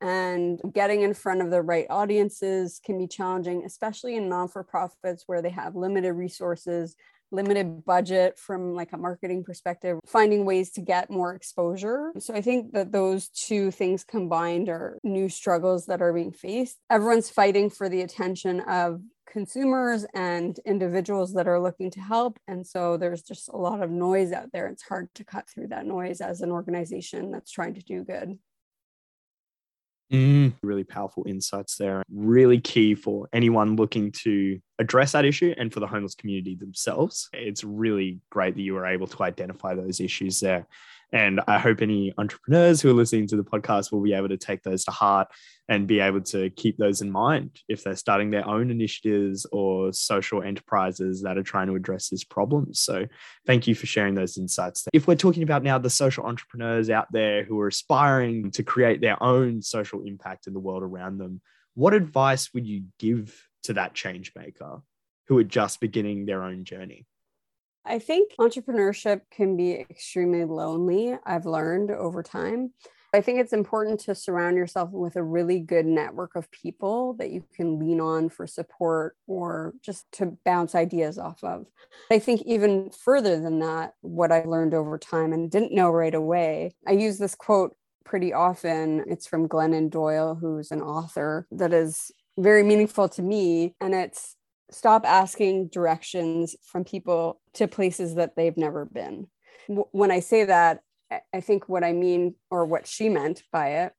And 0.00 0.60
getting 0.72 1.02
in 1.02 1.12
front 1.12 1.42
of 1.42 1.50
the 1.50 1.60
right 1.60 1.86
audiences 1.90 2.80
can 2.82 2.96
be 2.96 3.06
challenging 3.06 3.64
especially 3.66 4.16
in 4.16 4.30
non-for-profits 4.30 5.24
where 5.26 5.42
they 5.42 5.50
have 5.50 5.76
limited 5.76 6.14
resources 6.14 6.96
limited 7.32 7.84
budget 7.84 8.38
from 8.38 8.74
like 8.74 8.92
a 8.92 8.96
marketing 8.96 9.44
perspective 9.44 9.98
finding 10.06 10.44
ways 10.44 10.70
to 10.72 10.80
get 10.80 11.10
more 11.10 11.34
exposure. 11.34 12.12
So 12.18 12.34
i 12.34 12.40
think 12.40 12.72
that 12.72 12.92
those 12.92 13.28
two 13.28 13.70
things 13.70 14.04
combined 14.04 14.68
are 14.68 14.98
new 15.02 15.28
struggles 15.28 15.86
that 15.86 16.02
are 16.02 16.12
being 16.12 16.32
faced. 16.32 16.78
Everyone's 16.90 17.30
fighting 17.30 17.70
for 17.70 17.88
the 17.88 18.02
attention 18.02 18.60
of 18.60 19.00
consumers 19.30 20.04
and 20.14 20.58
individuals 20.66 21.34
that 21.34 21.46
are 21.46 21.60
looking 21.60 21.90
to 21.92 22.00
help. 22.00 22.38
And 22.48 22.66
so 22.66 22.96
there's 22.96 23.22
just 23.22 23.48
a 23.48 23.56
lot 23.56 23.82
of 23.82 23.90
noise 23.90 24.32
out 24.32 24.50
there. 24.52 24.66
It's 24.66 24.82
hard 24.82 25.08
to 25.14 25.24
cut 25.24 25.48
through 25.48 25.68
that 25.68 25.86
noise 25.86 26.20
as 26.20 26.40
an 26.40 26.50
organization 26.50 27.30
that's 27.30 27.52
trying 27.52 27.74
to 27.74 27.82
do 27.82 28.02
good 28.02 28.38
Mm. 30.12 30.54
Really 30.62 30.84
powerful 30.84 31.24
insights 31.26 31.76
there. 31.76 32.02
Really 32.10 32.60
key 32.60 32.94
for 32.94 33.28
anyone 33.32 33.76
looking 33.76 34.10
to 34.22 34.60
address 34.78 35.12
that 35.12 35.24
issue 35.24 35.54
and 35.56 35.72
for 35.72 35.80
the 35.80 35.86
homeless 35.86 36.14
community 36.14 36.56
themselves. 36.56 37.28
It's 37.32 37.62
really 37.62 38.20
great 38.30 38.54
that 38.56 38.62
you 38.62 38.74
were 38.74 38.86
able 38.86 39.06
to 39.06 39.22
identify 39.22 39.74
those 39.74 40.00
issues 40.00 40.40
there. 40.40 40.66
And 41.12 41.40
I 41.48 41.58
hope 41.58 41.82
any 41.82 42.12
entrepreneurs 42.18 42.80
who 42.80 42.90
are 42.90 42.94
listening 42.94 43.26
to 43.28 43.36
the 43.36 43.44
podcast 43.44 43.90
will 43.90 44.02
be 44.02 44.12
able 44.12 44.28
to 44.28 44.36
take 44.36 44.62
those 44.62 44.84
to 44.84 44.92
heart 44.92 45.28
and 45.68 45.86
be 45.86 46.00
able 46.00 46.20
to 46.20 46.50
keep 46.50 46.76
those 46.78 47.00
in 47.00 47.10
mind 47.10 47.60
if 47.68 47.82
they're 47.82 47.96
starting 47.96 48.30
their 48.30 48.46
own 48.46 48.70
initiatives 48.70 49.46
or 49.50 49.92
social 49.92 50.42
enterprises 50.42 51.22
that 51.22 51.36
are 51.36 51.42
trying 51.42 51.66
to 51.66 51.74
address 51.74 52.08
this 52.08 52.24
problem. 52.24 52.72
So, 52.74 53.06
thank 53.46 53.66
you 53.66 53.74
for 53.74 53.86
sharing 53.86 54.14
those 54.14 54.38
insights. 54.38 54.86
If 54.92 55.08
we're 55.08 55.16
talking 55.16 55.42
about 55.42 55.62
now 55.62 55.78
the 55.78 55.90
social 55.90 56.24
entrepreneurs 56.24 56.90
out 56.90 57.08
there 57.12 57.44
who 57.44 57.58
are 57.60 57.68
aspiring 57.68 58.50
to 58.52 58.62
create 58.62 59.00
their 59.00 59.20
own 59.22 59.62
social 59.62 60.02
impact 60.04 60.46
in 60.46 60.54
the 60.54 60.60
world 60.60 60.82
around 60.82 61.18
them, 61.18 61.40
what 61.74 61.94
advice 61.94 62.52
would 62.54 62.66
you 62.66 62.84
give 62.98 63.48
to 63.64 63.72
that 63.74 63.94
change 63.94 64.32
maker 64.36 64.82
who 65.28 65.38
are 65.38 65.44
just 65.44 65.80
beginning 65.80 66.26
their 66.26 66.42
own 66.42 66.64
journey? 66.64 67.06
I 67.84 67.98
think 67.98 68.32
entrepreneurship 68.38 69.22
can 69.30 69.56
be 69.56 69.72
extremely 69.90 70.44
lonely, 70.44 71.16
I've 71.24 71.46
learned 71.46 71.90
over 71.90 72.22
time. 72.22 72.72
I 73.12 73.20
think 73.20 73.40
it's 73.40 73.52
important 73.52 73.98
to 74.00 74.14
surround 74.14 74.56
yourself 74.56 74.90
with 74.92 75.16
a 75.16 75.22
really 75.22 75.58
good 75.58 75.86
network 75.86 76.36
of 76.36 76.50
people 76.52 77.14
that 77.14 77.30
you 77.30 77.44
can 77.54 77.78
lean 77.78 78.00
on 78.00 78.28
for 78.28 78.46
support 78.46 79.16
or 79.26 79.74
just 79.82 80.10
to 80.12 80.36
bounce 80.44 80.76
ideas 80.76 81.18
off 81.18 81.42
of. 81.42 81.66
I 82.10 82.20
think 82.20 82.42
even 82.42 82.90
further 82.90 83.40
than 83.40 83.58
that, 83.60 83.94
what 84.00 84.30
I 84.30 84.44
learned 84.44 84.74
over 84.74 84.96
time 84.96 85.32
and 85.32 85.50
didn't 85.50 85.72
know 85.72 85.90
right 85.90 86.14
away, 86.14 86.72
I 86.86 86.92
use 86.92 87.18
this 87.18 87.34
quote 87.34 87.74
pretty 88.04 88.32
often. 88.32 89.04
It's 89.08 89.26
from 89.26 89.48
Glennon 89.48 89.90
Doyle, 89.90 90.36
who's 90.36 90.70
an 90.70 90.80
author 90.80 91.48
that 91.50 91.72
is 91.72 92.12
very 92.38 92.62
meaningful 92.62 93.08
to 93.10 93.22
me. 93.22 93.74
And 93.80 93.92
it's 93.92 94.36
stop 94.70 95.04
asking 95.06 95.68
directions 95.68 96.56
from 96.64 96.84
people 96.84 97.40
to 97.54 97.68
places 97.68 98.14
that 98.14 98.36
they've 98.36 98.56
never 98.56 98.84
been. 98.84 99.26
When 99.68 100.10
I 100.10 100.20
say 100.20 100.44
that, 100.44 100.80
I 101.34 101.40
think 101.40 101.68
what 101.68 101.84
I 101.84 101.92
mean, 101.92 102.34
or 102.50 102.64
what 102.64 102.86
she 102.86 103.08
meant 103.08 103.42
by 103.52 103.68
it, 103.84 103.92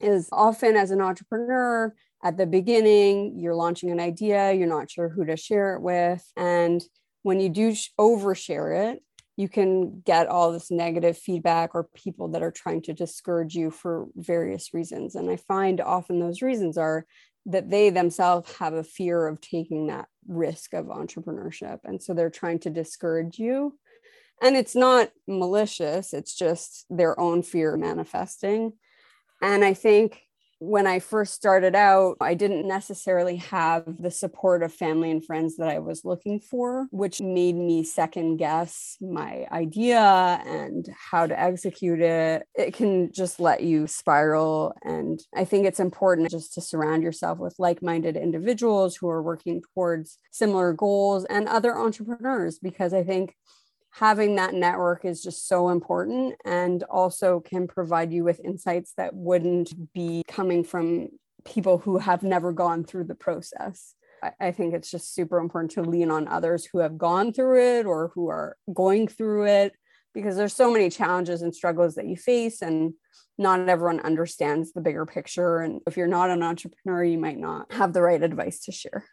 is 0.00 0.28
often 0.32 0.76
as 0.76 0.90
an 0.90 1.00
entrepreneur, 1.00 1.94
at 2.22 2.36
the 2.36 2.46
beginning, 2.46 3.38
you're 3.38 3.54
launching 3.54 3.90
an 3.90 4.00
idea, 4.00 4.52
you're 4.52 4.66
not 4.66 4.90
sure 4.90 5.08
who 5.08 5.24
to 5.26 5.36
share 5.36 5.74
it 5.74 5.82
with. 5.82 6.24
And 6.36 6.82
when 7.22 7.40
you 7.40 7.48
do 7.48 7.72
overshare 7.98 8.92
it, 8.92 9.02
you 9.36 9.48
can 9.48 10.00
get 10.00 10.26
all 10.26 10.50
this 10.50 10.68
negative 10.68 11.16
feedback 11.16 11.74
or 11.74 11.88
people 11.94 12.26
that 12.28 12.42
are 12.42 12.50
trying 12.50 12.82
to 12.82 12.92
discourage 12.92 13.54
you 13.54 13.70
for 13.70 14.06
various 14.16 14.74
reasons. 14.74 15.14
And 15.14 15.30
I 15.30 15.36
find 15.36 15.80
often 15.80 16.18
those 16.18 16.42
reasons 16.42 16.76
are 16.76 17.06
that 17.46 17.70
they 17.70 17.90
themselves 17.90 18.52
have 18.58 18.74
a 18.74 18.84
fear 18.84 19.26
of 19.26 19.40
taking 19.40 19.86
that 19.86 20.06
risk 20.26 20.74
of 20.74 20.86
entrepreneurship. 20.86 21.78
And 21.84 22.02
so 22.02 22.14
they're 22.14 22.30
trying 22.30 22.58
to 22.60 22.70
discourage 22.70 23.38
you. 23.38 23.78
And 24.40 24.56
it's 24.56 24.76
not 24.76 25.10
malicious, 25.26 26.12
it's 26.12 26.34
just 26.34 26.86
their 26.90 27.18
own 27.18 27.42
fear 27.42 27.76
manifesting. 27.76 28.74
And 29.42 29.64
I 29.64 29.74
think 29.74 30.20
when 30.60 30.86
I 30.86 30.98
first 30.98 31.34
started 31.34 31.74
out, 31.74 32.16
I 32.20 32.34
didn't 32.34 32.66
necessarily 32.66 33.36
have 33.36 33.84
the 34.00 34.10
support 34.10 34.62
of 34.62 34.72
family 34.72 35.10
and 35.10 35.24
friends 35.24 35.56
that 35.56 35.68
I 35.68 35.78
was 35.78 36.04
looking 36.04 36.40
for, 36.40 36.88
which 36.90 37.20
made 37.20 37.54
me 37.54 37.84
second 37.84 38.38
guess 38.38 38.96
my 39.00 39.46
idea 39.52 40.00
and 40.00 40.88
how 41.10 41.26
to 41.26 41.38
execute 41.38 42.00
it. 42.00 42.46
It 42.54 42.74
can 42.74 43.12
just 43.12 43.38
let 43.38 43.62
you 43.62 43.86
spiral. 43.86 44.74
And 44.82 45.20
I 45.34 45.44
think 45.44 45.66
it's 45.66 45.80
important 45.80 46.30
just 46.30 46.54
to 46.54 46.60
surround 46.60 47.02
yourself 47.02 47.38
with 47.38 47.54
like 47.58 47.82
minded 47.82 48.16
individuals 48.16 48.96
who 48.96 49.08
are 49.08 49.22
working 49.22 49.62
towards 49.74 50.18
similar 50.32 50.72
goals 50.72 51.24
and 51.26 51.48
other 51.48 51.76
entrepreneurs, 51.76 52.58
because 52.58 52.92
I 52.92 53.04
think 53.04 53.34
having 53.98 54.36
that 54.36 54.54
network 54.54 55.04
is 55.04 55.20
just 55.20 55.48
so 55.48 55.70
important 55.70 56.36
and 56.44 56.84
also 56.84 57.40
can 57.40 57.66
provide 57.66 58.12
you 58.12 58.22
with 58.22 58.40
insights 58.44 58.92
that 58.96 59.12
wouldn't 59.12 59.92
be 59.92 60.22
coming 60.28 60.62
from 60.62 61.08
people 61.44 61.78
who 61.78 61.98
have 61.98 62.22
never 62.22 62.52
gone 62.52 62.84
through 62.84 63.02
the 63.02 63.16
process. 63.16 63.94
I 64.40 64.52
think 64.52 64.72
it's 64.72 64.90
just 64.90 65.14
super 65.14 65.38
important 65.38 65.72
to 65.72 65.82
lean 65.82 66.12
on 66.12 66.28
others 66.28 66.64
who 66.64 66.78
have 66.78 66.96
gone 66.96 67.32
through 67.32 67.78
it 67.80 67.86
or 67.86 68.12
who 68.14 68.28
are 68.28 68.56
going 68.72 69.08
through 69.08 69.46
it 69.46 69.72
because 70.14 70.36
there's 70.36 70.54
so 70.54 70.72
many 70.72 70.90
challenges 70.90 71.42
and 71.42 71.54
struggles 71.54 71.96
that 71.96 72.06
you 72.06 72.16
face 72.16 72.62
and 72.62 72.94
not 73.36 73.68
everyone 73.68 74.00
understands 74.00 74.72
the 74.72 74.80
bigger 74.80 75.06
picture 75.06 75.58
and 75.58 75.80
if 75.86 75.96
you're 75.96 76.08
not 76.08 76.30
an 76.30 76.42
entrepreneur 76.42 77.04
you 77.04 77.18
might 77.18 77.38
not 77.38 77.72
have 77.72 77.92
the 77.92 78.02
right 78.02 78.22
advice 78.22 78.60
to 78.60 78.72
share 78.72 79.04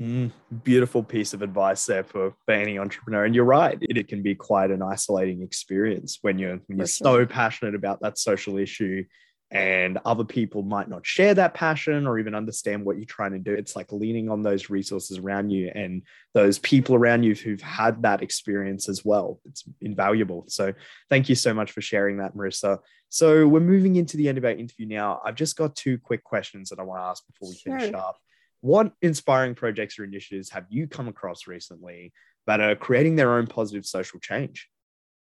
Mm, 0.00 0.32
beautiful 0.64 1.02
piece 1.02 1.34
of 1.34 1.42
advice 1.42 1.84
there 1.84 2.04
for, 2.04 2.34
for 2.46 2.52
any 2.52 2.78
entrepreneur. 2.78 3.24
And 3.26 3.34
you're 3.34 3.44
right, 3.44 3.76
it, 3.82 3.98
it 3.98 4.08
can 4.08 4.22
be 4.22 4.34
quite 4.34 4.70
an 4.70 4.80
isolating 4.80 5.42
experience 5.42 6.18
when 6.22 6.38
you're 6.38 6.58
when 6.66 6.78
you're 6.78 6.86
sure. 6.86 7.20
so 7.20 7.26
passionate 7.26 7.74
about 7.74 8.00
that 8.00 8.18
social 8.18 8.56
issue 8.56 9.04
and 9.50 9.98
other 10.04 10.24
people 10.24 10.62
might 10.62 10.88
not 10.88 11.04
share 11.04 11.34
that 11.34 11.54
passion 11.54 12.06
or 12.06 12.18
even 12.18 12.34
understand 12.34 12.84
what 12.84 12.96
you're 12.96 13.04
trying 13.04 13.32
to 13.32 13.38
do. 13.38 13.52
It's 13.52 13.74
like 13.74 13.92
leaning 13.92 14.30
on 14.30 14.42
those 14.42 14.70
resources 14.70 15.18
around 15.18 15.50
you 15.50 15.70
and 15.74 16.02
those 16.34 16.58
people 16.60 16.94
around 16.94 17.24
you 17.24 17.34
who've 17.34 17.60
had 17.60 18.02
that 18.02 18.22
experience 18.22 18.88
as 18.88 19.04
well. 19.04 19.40
It's 19.46 19.64
invaluable. 19.80 20.44
So 20.46 20.72
thank 21.10 21.28
you 21.28 21.34
so 21.34 21.52
much 21.52 21.72
for 21.72 21.80
sharing 21.80 22.18
that, 22.18 22.34
Marissa. 22.34 22.78
So 23.08 23.46
we're 23.48 23.60
moving 23.60 23.96
into 23.96 24.16
the 24.16 24.28
end 24.28 24.38
of 24.38 24.44
our 24.44 24.52
interview 24.52 24.86
now. 24.86 25.20
I've 25.24 25.34
just 25.34 25.56
got 25.56 25.74
two 25.74 25.98
quick 25.98 26.22
questions 26.22 26.70
that 26.70 26.78
I 26.78 26.84
want 26.84 27.00
to 27.00 27.06
ask 27.06 27.26
before 27.26 27.48
we 27.48 27.56
sure. 27.56 27.76
finish 27.76 27.92
up 27.92 28.18
what 28.60 28.92
inspiring 29.02 29.54
projects 29.54 29.98
or 29.98 30.04
initiatives 30.04 30.50
have 30.50 30.66
you 30.68 30.86
come 30.86 31.08
across 31.08 31.46
recently 31.46 32.12
that 32.46 32.60
are 32.60 32.76
creating 32.76 33.16
their 33.16 33.34
own 33.34 33.46
positive 33.46 33.86
social 33.86 34.20
change? 34.20 34.68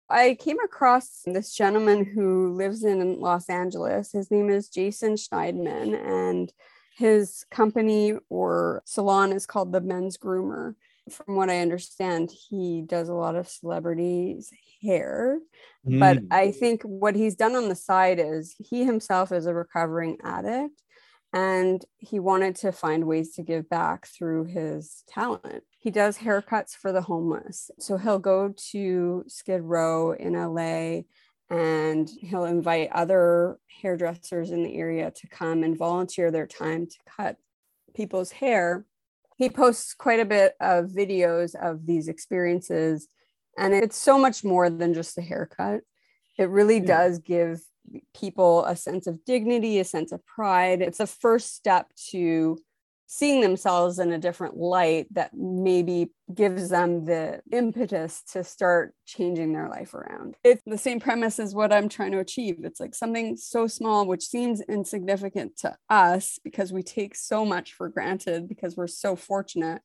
I 0.09 0.35
came 0.35 0.59
across 0.61 1.23
this 1.25 1.55
gentleman 1.55 2.05
who 2.05 2.55
lives 2.55 2.85
in 2.85 3.21
Los 3.21 3.49
Angeles. 3.49 4.12
His 4.12 4.31
name 4.31 4.51
is 4.51 4.68
Jason 4.68 5.14
Schneidman, 5.14 5.95
and 5.95 6.53
his 6.99 7.47
company 7.51 8.14
or 8.29 8.83
salon 8.85 9.33
is 9.33 9.47
called 9.47 9.73
the 9.73 9.81
Men's 9.81 10.18
Groomer. 10.18 10.75
From 11.11 11.37
what 11.37 11.49
I 11.49 11.61
understand, 11.61 12.31
he 12.31 12.83
does 12.87 13.09
a 13.09 13.14
lot 13.14 13.37
of 13.37 13.49
celebrities' 13.49 14.53
hair. 14.83 15.38
Mm. 15.88 15.99
But 15.99 16.18
I 16.31 16.51
think 16.51 16.83
what 16.83 17.16
he's 17.16 17.35
done 17.35 17.57
on 17.57 17.68
the 17.68 17.75
side 17.75 18.21
is 18.21 18.55
he 18.59 18.85
himself 18.85 19.33
is 19.33 19.47
a 19.47 19.55
recovering 19.55 20.18
addict 20.23 20.83
and 21.33 21.85
he 21.99 22.18
wanted 22.18 22.57
to 22.57 22.73
find 22.73 23.07
ways 23.07 23.35
to 23.35 23.42
give 23.42 23.68
back 23.68 24.07
through 24.07 24.45
his 24.45 25.03
talent. 25.09 25.64
He 25.79 25.90
does 25.90 26.18
haircuts 26.18 26.77
for 26.77 26.92
the 26.92 27.03
homeless. 27.03 27.71
So 27.79 27.97
he'll 27.97 28.18
go 28.18 28.55
to 28.71 29.25
Skid 29.29 29.62
Row 29.62 30.12
in 30.12 30.35
LA 30.35 31.03
and 31.49 32.09
he'll 32.21 32.45
invite 32.45 32.90
other 32.92 33.59
hairdressers 33.81 34.51
in 34.51 34.62
the 34.62 34.75
area 34.77 35.11
to 35.11 35.27
come 35.29 35.62
and 35.62 35.77
volunteer 35.77 36.31
their 36.31 36.47
time 36.47 36.87
to 36.87 36.97
cut 37.16 37.37
people's 37.95 38.31
hair. 38.31 38.85
He 39.37 39.51
posts 39.51 39.95
quite 39.95 40.21
a 40.21 40.25
bit 40.25 40.55
of 40.61 40.87
videos 40.87 41.55
of 41.55 41.85
these 41.87 42.09
experiences, 42.09 43.09
and 43.59 43.75
it's 43.75 43.97
so 43.97 44.18
much 44.18 44.45
more 44.45 44.71
than 44.71 44.95
just 44.95 45.18
a 45.18 45.23
haircut. 45.23 45.81
It 46.38 46.49
really 46.49 46.81
does 46.81 47.18
give 47.18 47.61
people 48.14 48.64
a 48.64 48.77
sense 48.77 49.07
of 49.07 49.25
dignity, 49.25 49.79
a 49.79 49.85
sense 49.85 50.12
of 50.12 50.25
pride. 50.27 50.83
It's 50.83 51.01
a 51.01 51.07
first 51.07 51.55
step 51.55 51.88
to 52.11 52.59
seeing 53.12 53.42
themselves 53.42 53.99
in 53.99 54.11
a 54.11 54.18
different 54.18 54.57
light 54.57 55.07
that 55.11 55.35
maybe 55.35 56.11
gives 56.33 56.71
them 56.71 57.05
the 57.05 57.42
impetus 57.53 58.23
to 58.23 58.42
start 58.42 58.95
changing 59.05 59.53
their 59.53 59.68
life 59.68 59.92
around. 59.92 60.35
It's 60.42 60.62
the 60.64 60.79
same 60.79 60.99
premise 60.99 61.38
as 61.38 61.55
what 61.55 61.75
I'm 61.75 61.90
trying 61.90 62.12
to 62.12 62.21
achieve. 62.21 62.64
It's 62.64 62.81
like 62.81 62.95
something 62.95 63.37
so 63.37 63.66
small, 63.66 64.07
which 64.07 64.25
seems 64.25 64.62
insignificant 64.62 65.59
to 65.59 65.77
us 65.90 66.38
because 66.42 66.73
we 66.73 66.83
take 66.83 67.14
so 67.14 67.45
much 67.45 67.75
for 67.75 67.90
granted 67.90 68.49
because 68.49 68.79
we're 68.79 68.87
so 68.87 69.14
fortunate. 69.14 69.83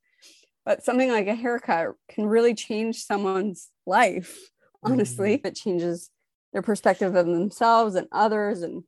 But 0.66 0.86
something 0.86 1.12
like 1.12 1.28
a 1.28 1.36
haircut 1.36 1.96
can 2.10 2.28
really 2.28 2.54
change 2.54 3.04
someone's 3.04 3.72
life, 3.86 4.38
honestly. 4.82 5.38
Mm-hmm. 5.38 5.48
It 5.48 5.56
changes 5.56 6.10
their 6.54 6.62
perspective 6.62 7.16
of 7.16 7.26
themselves 7.26 7.96
and 7.96 8.08
others. 8.12 8.62
And 8.62 8.84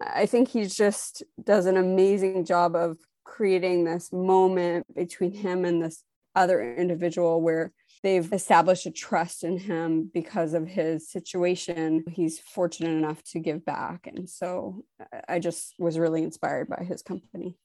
I 0.00 0.26
think 0.26 0.48
he 0.48 0.66
just 0.66 1.22
does 1.42 1.66
an 1.66 1.76
amazing 1.76 2.44
job 2.44 2.74
of 2.74 2.98
creating 3.24 3.84
this 3.84 4.12
moment 4.12 4.86
between 4.94 5.32
him 5.32 5.64
and 5.64 5.82
this 5.82 6.04
other 6.34 6.74
individual 6.76 7.40
where 7.40 7.72
they've 8.02 8.32
established 8.32 8.86
a 8.86 8.90
trust 8.90 9.44
in 9.44 9.58
him 9.58 10.10
because 10.12 10.54
of 10.54 10.66
his 10.66 11.08
situation. 11.08 12.04
He's 12.10 12.38
fortunate 12.38 12.90
enough 12.90 13.22
to 13.30 13.38
give 13.38 13.64
back. 13.64 14.06
And 14.06 14.28
so 14.28 14.84
I 15.28 15.38
just 15.38 15.74
was 15.78 15.98
really 15.98 16.22
inspired 16.22 16.68
by 16.68 16.84
his 16.84 17.02
company. 17.02 17.56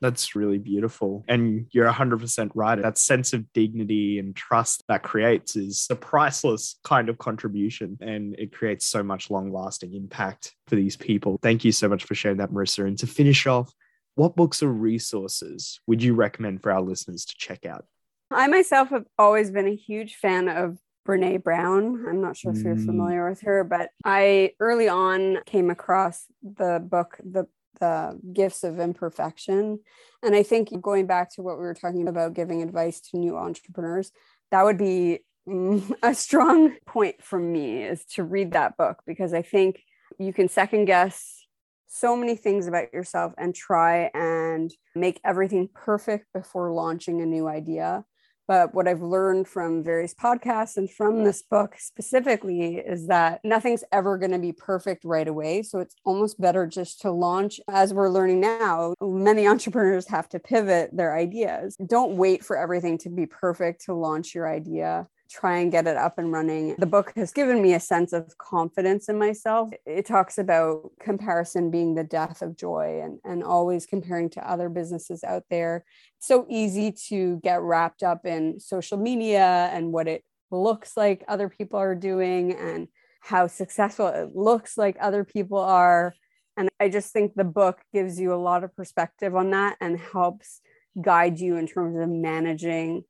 That's 0.00 0.36
really 0.36 0.58
beautiful. 0.58 1.24
And 1.28 1.66
you're 1.72 1.90
100% 1.90 2.50
right. 2.54 2.80
That 2.80 2.98
sense 2.98 3.32
of 3.32 3.52
dignity 3.52 4.18
and 4.18 4.34
trust 4.34 4.84
that 4.88 5.02
creates 5.02 5.56
is 5.56 5.88
a 5.90 5.96
priceless 5.96 6.78
kind 6.84 7.08
of 7.08 7.18
contribution. 7.18 7.98
And 8.00 8.36
it 8.38 8.52
creates 8.52 8.86
so 8.86 9.02
much 9.02 9.30
long 9.30 9.52
lasting 9.52 9.94
impact 9.94 10.54
for 10.68 10.76
these 10.76 10.96
people. 10.96 11.38
Thank 11.42 11.64
you 11.64 11.72
so 11.72 11.88
much 11.88 12.04
for 12.04 12.14
sharing 12.14 12.38
that, 12.38 12.50
Marissa. 12.50 12.86
And 12.86 12.98
to 12.98 13.06
finish 13.06 13.46
off, 13.46 13.72
what 14.14 14.36
books 14.36 14.62
or 14.62 14.72
resources 14.72 15.80
would 15.86 16.02
you 16.02 16.14
recommend 16.14 16.62
for 16.62 16.72
our 16.72 16.80
listeners 16.80 17.24
to 17.24 17.34
check 17.36 17.66
out? 17.66 17.84
I 18.30 18.46
myself 18.46 18.90
have 18.90 19.06
always 19.18 19.50
been 19.50 19.66
a 19.66 19.74
huge 19.74 20.16
fan 20.16 20.48
of 20.48 20.78
Brene 21.06 21.42
Brown. 21.42 22.04
I'm 22.06 22.20
not 22.20 22.36
sure 22.36 22.52
if 22.52 22.58
you're 22.58 22.76
mm. 22.76 22.84
familiar 22.84 23.28
with 23.28 23.40
her, 23.40 23.64
but 23.64 23.90
I 24.04 24.52
early 24.60 24.88
on 24.88 25.38
came 25.46 25.70
across 25.70 26.26
the 26.42 26.84
book, 26.84 27.18
The 27.24 27.46
the 27.78 28.18
gifts 28.32 28.64
of 28.64 28.78
imperfection. 28.78 29.80
And 30.22 30.34
I 30.34 30.42
think 30.42 30.70
going 30.80 31.06
back 31.06 31.34
to 31.34 31.42
what 31.42 31.56
we 31.56 31.64
were 31.64 31.74
talking 31.74 32.08
about 32.08 32.34
giving 32.34 32.62
advice 32.62 33.00
to 33.10 33.18
new 33.18 33.36
entrepreneurs, 33.36 34.12
that 34.50 34.64
would 34.64 34.78
be 34.78 35.20
mm, 35.48 35.90
a 36.02 36.14
strong 36.14 36.76
point 36.86 37.22
for 37.22 37.38
me 37.38 37.82
is 37.82 38.04
to 38.14 38.22
read 38.22 38.52
that 38.52 38.76
book 38.76 39.02
because 39.06 39.32
I 39.32 39.42
think 39.42 39.80
you 40.18 40.32
can 40.32 40.48
second 40.48 40.86
guess 40.86 41.44
so 41.88 42.14
many 42.14 42.36
things 42.36 42.66
about 42.66 42.92
yourself 42.92 43.32
and 43.38 43.54
try 43.54 44.10
and 44.14 44.70
make 44.94 45.20
everything 45.24 45.68
perfect 45.74 46.26
before 46.34 46.72
launching 46.72 47.20
a 47.20 47.26
new 47.26 47.48
idea. 47.48 48.04
But 48.48 48.74
what 48.74 48.88
I've 48.88 49.02
learned 49.02 49.46
from 49.46 49.84
various 49.84 50.14
podcasts 50.14 50.78
and 50.78 50.90
from 50.90 51.22
this 51.22 51.42
book 51.42 51.76
specifically 51.78 52.76
is 52.76 53.06
that 53.08 53.40
nothing's 53.44 53.84
ever 53.92 54.16
going 54.16 54.32
to 54.32 54.38
be 54.38 54.52
perfect 54.52 55.04
right 55.04 55.28
away. 55.28 55.62
So 55.62 55.80
it's 55.80 55.94
almost 56.04 56.40
better 56.40 56.66
just 56.66 57.02
to 57.02 57.10
launch, 57.10 57.60
as 57.68 57.92
we're 57.92 58.08
learning 58.08 58.40
now. 58.40 58.94
Many 59.02 59.46
entrepreneurs 59.48 60.08
have 60.08 60.30
to 60.30 60.40
pivot 60.40 60.96
their 60.96 61.14
ideas. 61.14 61.76
Don't 61.86 62.16
wait 62.16 62.42
for 62.42 62.56
everything 62.56 62.96
to 62.98 63.10
be 63.10 63.26
perfect 63.26 63.84
to 63.84 63.92
launch 63.92 64.34
your 64.34 64.50
idea 64.50 65.06
try 65.30 65.58
and 65.58 65.70
get 65.70 65.86
it 65.86 65.96
up 65.96 66.18
and 66.18 66.32
running. 66.32 66.74
The 66.78 66.86
book 66.86 67.12
has 67.16 67.32
given 67.32 67.60
me 67.60 67.74
a 67.74 67.80
sense 67.80 68.12
of 68.12 68.36
confidence 68.38 69.08
in 69.08 69.18
myself. 69.18 69.70
It 69.86 70.06
talks 70.06 70.38
about 70.38 70.90
comparison 71.00 71.70
being 71.70 71.94
the 71.94 72.04
death 72.04 72.42
of 72.42 72.56
joy 72.56 73.00
and, 73.02 73.18
and 73.24 73.44
always 73.44 73.86
comparing 73.86 74.30
to 74.30 74.50
other 74.50 74.68
businesses 74.68 75.22
out 75.24 75.44
there. 75.50 75.84
It's 76.16 76.26
so 76.26 76.46
easy 76.48 76.92
to 77.08 77.40
get 77.42 77.60
wrapped 77.60 78.02
up 78.02 78.24
in 78.24 78.58
social 78.58 78.96
media 78.96 79.70
and 79.72 79.92
what 79.92 80.08
it 80.08 80.24
looks 80.50 80.96
like 80.96 81.24
other 81.28 81.48
people 81.48 81.78
are 81.78 81.94
doing 81.94 82.52
and 82.52 82.88
how 83.20 83.46
successful 83.46 84.06
it 84.08 84.34
looks 84.34 84.78
like 84.78 84.96
other 85.00 85.24
people 85.24 85.58
are. 85.58 86.14
And 86.56 86.68
I 86.80 86.88
just 86.88 87.12
think 87.12 87.34
the 87.34 87.44
book 87.44 87.80
gives 87.92 88.18
you 88.18 88.32
a 88.32 88.36
lot 88.36 88.64
of 88.64 88.74
perspective 88.74 89.36
on 89.36 89.50
that 89.50 89.76
and 89.80 89.98
helps 89.98 90.60
guide 91.00 91.38
you 91.38 91.56
in 91.56 91.66
terms 91.66 91.98
of 91.98 92.08
managing 92.08 93.04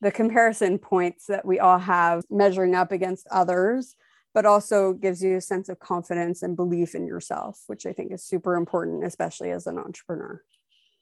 the 0.00 0.12
comparison 0.12 0.78
points 0.78 1.26
that 1.26 1.44
we 1.44 1.58
all 1.58 1.78
have 1.78 2.24
measuring 2.30 2.74
up 2.74 2.92
against 2.92 3.26
others, 3.30 3.96
but 4.34 4.46
also 4.46 4.92
gives 4.92 5.22
you 5.22 5.36
a 5.36 5.40
sense 5.40 5.68
of 5.68 5.78
confidence 5.80 6.42
and 6.42 6.56
belief 6.56 6.94
in 6.94 7.06
yourself, 7.06 7.62
which 7.66 7.86
I 7.86 7.92
think 7.92 8.12
is 8.12 8.22
super 8.22 8.54
important, 8.54 9.04
especially 9.04 9.50
as 9.50 9.66
an 9.66 9.78
entrepreneur. 9.78 10.42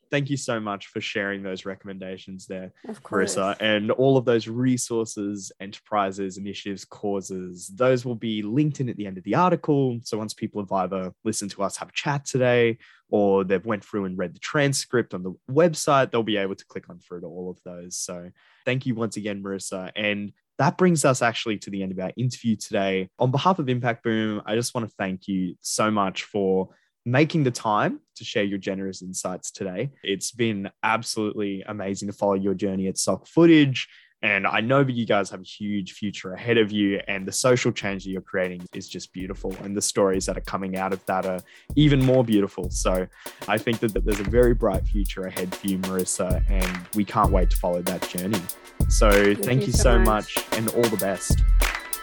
Thank 0.08 0.30
you 0.30 0.36
so 0.36 0.60
much 0.60 0.86
for 0.86 1.00
sharing 1.00 1.42
those 1.42 1.66
recommendations 1.66 2.46
there, 2.46 2.72
Marissa, 3.02 3.56
and 3.58 3.90
all 3.90 4.16
of 4.16 4.24
those 4.24 4.46
resources, 4.46 5.50
enterprises, 5.58 6.38
initiatives, 6.38 6.84
causes. 6.84 7.66
Those 7.74 8.04
will 8.04 8.14
be 8.14 8.40
linked 8.40 8.80
in 8.80 8.88
at 8.88 8.96
the 8.96 9.06
end 9.06 9.18
of 9.18 9.24
the 9.24 9.34
article. 9.34 9.98
So 10.04 10.16
once 10.16 10.32
people 10.32 10.62
have 10.62 10.70
either 10.70 11.12
listened 11.24 11.50
to 11.52 11.64
us 11.64 11.76
have 11.78 11.88
a 11.88 11.92
chat 11.92 12.24
today 12.24 12.78
or 13.10 13.42
they've 13.42 13.66
went 13.66 13.84
through 13.84 14.04
and 14.04 14.16
read 14.16 14.34
the 14.34 14.38
transcript 14.38 15.12
on 15.12 15.24
the 15.24 15.34
website, 15.50 16.12
they'll 16.12 16.22
be 16.22 16.36
able 16.36 16.54
to 16.54 16.66
click 16.66 16.88
on 16.88 17.00
through 17.00 17.22
to 17.22 17.26
all 17.26 17.50
of 17.50 17.60
those. 17.64 17.96
So 17.96 18.30
thank 18.66 18.84
you 18.84 18.94
once 18.94 19.16
again, 19.16 19.42
Marissa. 19.42 19.90
And 19.96 20.32
that 20.58 20.76
brings 20.76 21.04
us 21.04 21.22
actually 21.22 21.58
to 21.58 21.70
the 21.70 21.82
end 21.82 21.92
of 21.92 21.98
our 21.98 22.12
interview 22.16 22.56
today. 22.56 23.08
On 23.18 23.30
behalf 23.30 23.58
of 23.58 23.68
Impact 23.68 24.02
Boom, 24.02 24.42
I 24.44 24.54
just 24.54 24.74
want 24.74 24.86
to 24.88 24.94
thank 24.98 25.28
you 25.28 25.54
so 25.60 25.90
much 25.90 26.24
for 26.24 26.68
making 27.06 27.44
the 27.44 27.50
time 27.50 28.00
to 28.16 28.24
share 28.24 28.42
your 28.42 28.58
generous 28.58 29.00
insights 29.00 29.50
today. 29.50 29.92
It's 30.02 30.32
been 30.32 30.70
absolutely 30.82 31.62
amazing 31.66 32.08
to 32.08 32.12
follow 32.12 32.34
your 32.34 32.54
journey 32.54 32.88
at 32.88 32.98
Sock 32.98 33.26
Footage 33.26 33.88
and 34.22 34.46
I 34.46 34.60
know 34.60 34.82
that 34.82 34.92
you 34.92 35.06
guys 35.06 35.30
have 35.30 35.40
a 35.40 35.44
huge 35.44 35.92
future 35.92 36.32
ahead 36.32 36.58
of 36.58 36.72
you, 36.72 37.00
and 37.06 37.26
the 37.26 37.32
social 37.32 37.70
change 37.70 38.04
that 38.04 38.10
you're 38.10 38.22
creating 38.22 38.66
is 38.74 38.88
just 38.88 39.12
beautiful. 39.12 39.54
And 39.62 39.76
the 39.76 39.82
stories 39.82 40.26
that 40.26 40.36
are 40.38 40.42
coming 40.42 40.76
out 40.76 40.92
of 40.92 41.04
that 41.06 41.26
are 41.26 41.40
even 41.74 42.02
more 42.04 42.24
beautiful. 42.24 42.70
So 42.70 43.06
I 43.46 43.58
think 43.58 43.80
that, 43.80 43.92
that 43.94 44.04
there's 44.04 44.20
a 44.20 44.24
very 44.24 44.54
bright 44.54 44.86
future 44.86 45.26
ahead 45.26 45.54
for 45.54 45.66
you, 45.66 45.78
Marissa, 45.78 46.42
and 46.48 46.80
we 46.94 47.04
can't 47.04 47.30
wait 47.30 47.50
to 47.50 47.56
follow 47.56 47.82
that 47.82 48.08
journey. 48.08 48.40
So 48.88 49.10
thank, 49.10 49.44
thank 49.44 49.60
you, 49.62 49.66
you, 49.68 49.72
so 49.72 49.98
much. 49.98 50.34
much 50.36 50.58
and 50.58 50.68
all 50.70 50.82
the 50.82 50.96
best. 50.96 51.42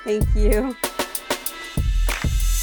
Thank 0.04 0.24
you. 0.36 0.76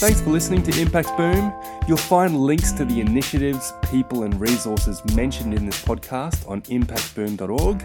Thanks 0.00 0.22
for 0.22 0.30
listening 0.30 0.62
to 0.62 0.80
Impact 0.80 1.14
Boom. 1.16 1.52
You'll 1.86 1.98
find 1.98 2.38
links 2.40 2.72
to 2.72 2.84
the 2.86 3.00
initiatives, 3.00 3.72
people, 3.90 4.22
and 4.22 4.40
resources 4.40 5.04
mentioned 5.14 5.52
in 5.52 5.66
this 5.66 5.84
podcast 5.84 6.48
on 6.48 6.62
impactboom.org. 6.62 7.84